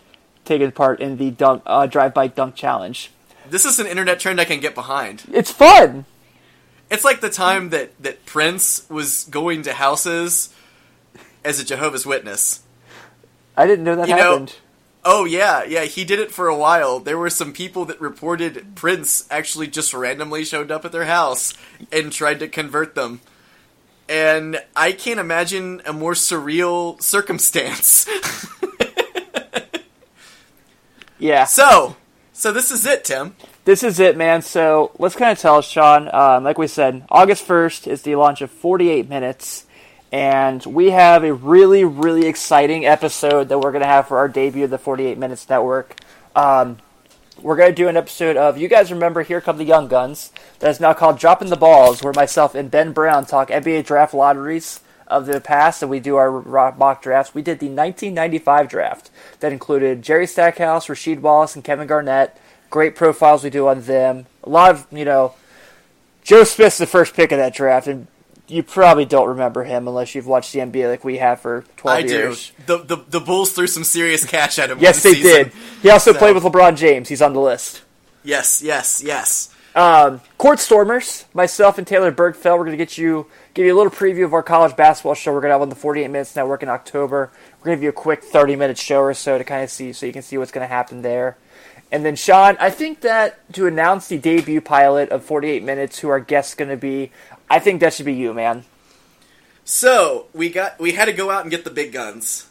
[0.44, 3.12] taken part in the dunk uh, drive-by dunk challenge.
[3.50, 5.24] This is an internet trend I can get behind.
[5.32, 6.06] It's fun.
[6.90, 10.54] It's like the time that, that Prince was going to houses
[11.44, 12.62] as a Jehovah's Witness.
[13.58, 14.56] I didn't know that You know- happened.
[15.10, 16.99] Oh yeah, yeah, he did it for a while.
[16.99, 21.53] There were some people that reported Prince actually just randomly showed up at their house
[21.93, 23.22] and tried to convert them.
[24.10, 28.05] And I can't imagine a more surreal circumstance.
[31.20, 31.45] yeah.
[31.45, 31.95] so,
[32.34, 33.34] so this is it, Tim.
[33.64, 34.41] this is it, man.
[34.41, 36.14] So let's kind of tell us, Sean.
[36.14, 39.66] Um, like we said, August 1st is the launch of 48 Minutes.
[40.12, 44.30] And we have a really, really exciting episode that we're going to have for our
[44.30, 45.95] debut of the 48 Minutes Network.
[46.36, 46.78] Um,
[47.41, 50.32] we're going to do an episode of, you guys remember Here Come the Young Guns,
[50.60, 54.14] that is now called Dropping the Balls, where myself and Ben Brown talk NBA draft
[54.14, 56.41] lotteries of the past, and we do our
[56.74, 57.36] mock drafts.
[57.36, 62.38] We did the 1995 draft that included Jerry Stackhouse, Rasheed Wallace, and Kevin Garnett.
[62.70, 64.26] Great profiles we do on them.
[64.43, 65.36] A lot of, you know,
[66.24, 68.08] Joe Smith's the first pick of that draft, and
[68.48, 71.98] you probably don't remember him unless you've watched the NBA like we have for 12
[71.98, 72.08] I do.
[72.14, 72.52] years.
[72.66, 74.80] The, the the Bulls threw some serious cash at him.
[74.80, 75.32] Yes, they season.
[75.45, 75.52] did.
[75.82, 77.10] He also So- played with LeBron James.
[77.10, 77.82] He's on the list.
[78.24, 79.54] Yes, yes, yes.
[79.76, 83.78] Um, Court Stormers, myself and Taylor Bergfeld, we're going to get you give you a
[83.78, 85.32] little preview of our college basketball show.
[85.32, 87.32] We're going to have on the 48 Minutes Network in October.
[87.60, 89.70] We're going to give you a quick 30 minute show or so to kind of
[89.70, 91.38] see, so you can see what's going to happen there.
[91.91, 96.10] And then Sean, I think that to announce the debut pilot of 48 Minutes, who
[96.10, 97.12] our guest's going to be,
[97.50, 98.66] I think that should be you, man.
[99.64, 102.48] So we got we had to go out and get the big guns,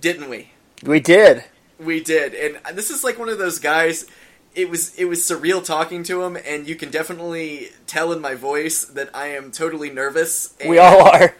[0.00, 0.50] didn't we?
[0.82, 1.44] We did.
[1.78, 4.06] We did, and this is like one of those guys.
[4.54, 8.34] It was it was surreal talking to him, and you can definitely tell in my
[8.34, 10.54] voice that I am totally nervous.
[10.60, 11.34] And, We all are.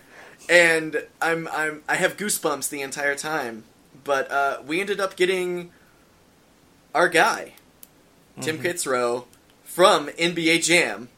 [0.48, 3.64] and I'm I'm I have goosebumps the entire time.
[4.04, 5.70] But uh, we ended up getting
[6.94, 7.52] our guy,
[8.40, 9.26] Tim Kitzrow,
[9.62, 11.08] from NBA Jam.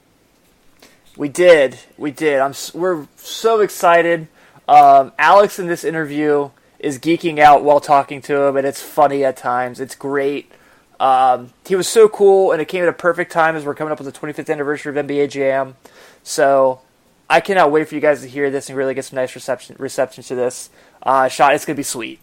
[1.16, 1.78] We did.
[1.96, 2.40] We did.
[2.40, 2.54] I'm.
[2.72, 4.28] We're so excited.
[4.66, 9.24] Um, Alex in this interview is geeking out while talking to him, and it's funny
[9.24, 9.80] at times.
[9.80, 10.50] It's great.
[10.98, 13.92] Um, he was so cool, and it came at a perfect time as we're coming
[13.92, 15.76] up with the 25th anniversary of NBA Jam.
[16.22, 16.80] So
[17.28, 19.76] I cannot wait for you guys to hear this and really get some nice reception
[19.78, 20.70] reception to this.
[21.02, 21.54] Uh, shot.
[21.54, 22.20] It's gonna be sweet.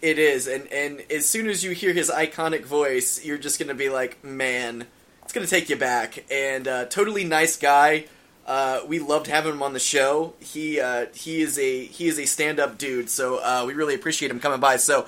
[0.00, 3.74] It is, and and as soon as you hear his iconic voice, you're just gonna
[3.74, 4.86] be like, man,
[5.22, 6.24] it's gonna take you back.
[6.30, 8.06] And uh, totally nice guy.
[8.46, 10.34] Uh, we loved having him on the show.
[10.40, 13.08] He uh, he is a he is a stand up dude.
[13.08, 14.76] So uh, we really appreciate him coming by.
[14.76, 15.06] So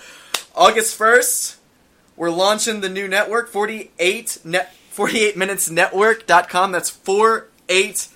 [0.54, 1.56] August first,
[2.16, 6.72] we're launching the new network, 48 net 48 minutes network.com.
[6.72, 8.08] That's 48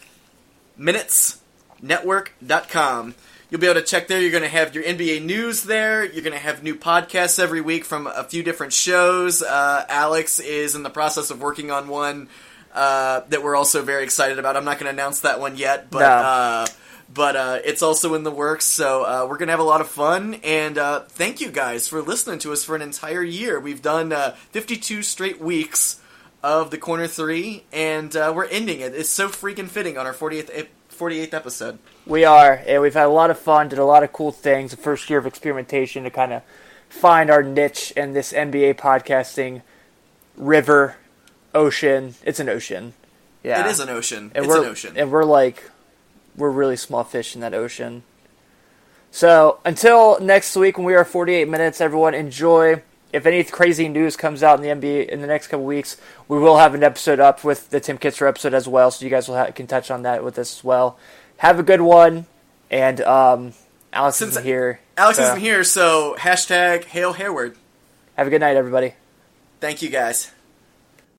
[0.77, 1.41] minutes
[1.81, 3.15] network.com.
[3.49, 4.21] You'll be able to check there.
[4.21, 6.05] You're going to have your NBA news there.
[6.05, 9.41] You're going to have new podcasts every week from a few different shows.
[9.41, 12.29] Uh, Alex is in the process of working on one
[12.77, 14.57] uh, that we're also very excited about.
[14.57, 16.07] I'm not going to announce that one yet, but No.
[16.07, 16.67] uh,
[17.13, 18.65] but uh, it's also in the works.
[18.67, 20.35] So uh, we're going to have a lot of fun.
[20.45, 23.59] And uh, thank you guys for listening to us for an entire year.
[23.59, 26.01] We've done uh, 52 straight weeks
[26.43, 28.95] of the corner three, and uh, we're ending it.
[28.95, 30.51] It's so freaking fitting on our 40th.
[30.53, 31.79] ep- 48th episode.
[32.07, 34.71] We are, and we've had a lot of fun, did a lot of cool things.
[34.71, 36.43] The first year of experimentation to kind of
[36.89, 39.61] find our niche in this NBA podcasting
[40.37, 40.97] river,
[41.57, 42.15] ocean.
[42.25, 42.93] It's an ocean.
[43.43, 44.31] Yeah, It is an ocean.
[44.35, 44.93] and it's we're, an ocean.
[44.97, 45.71] and we're like,
[46.37, 48.03] we're really small fish in that ocean.
[49.11, 52.83] So until next week when we are 48 minutes, everyone enjoy.
[53.13, 55.97] If any crazy news comes out in the NBA in the next couple weeks,
[56.29, 59.11] we will have an episode up with the Tim Kitzer episode as well, so you
[59.11, 60.99] guys will ha- can touch on that with us as well.
[61.39, 62.27] Have a good one,
[62.71, 63.53] and um,
[63.93, 64.81] Alex Since isn't here.
[64.99, 67.57] Alex so isn't here, so hashtag Hail Hayward.
[68.17, 68.95] Have a good night, everybody.
[69.61, 70.33] Thank you guys.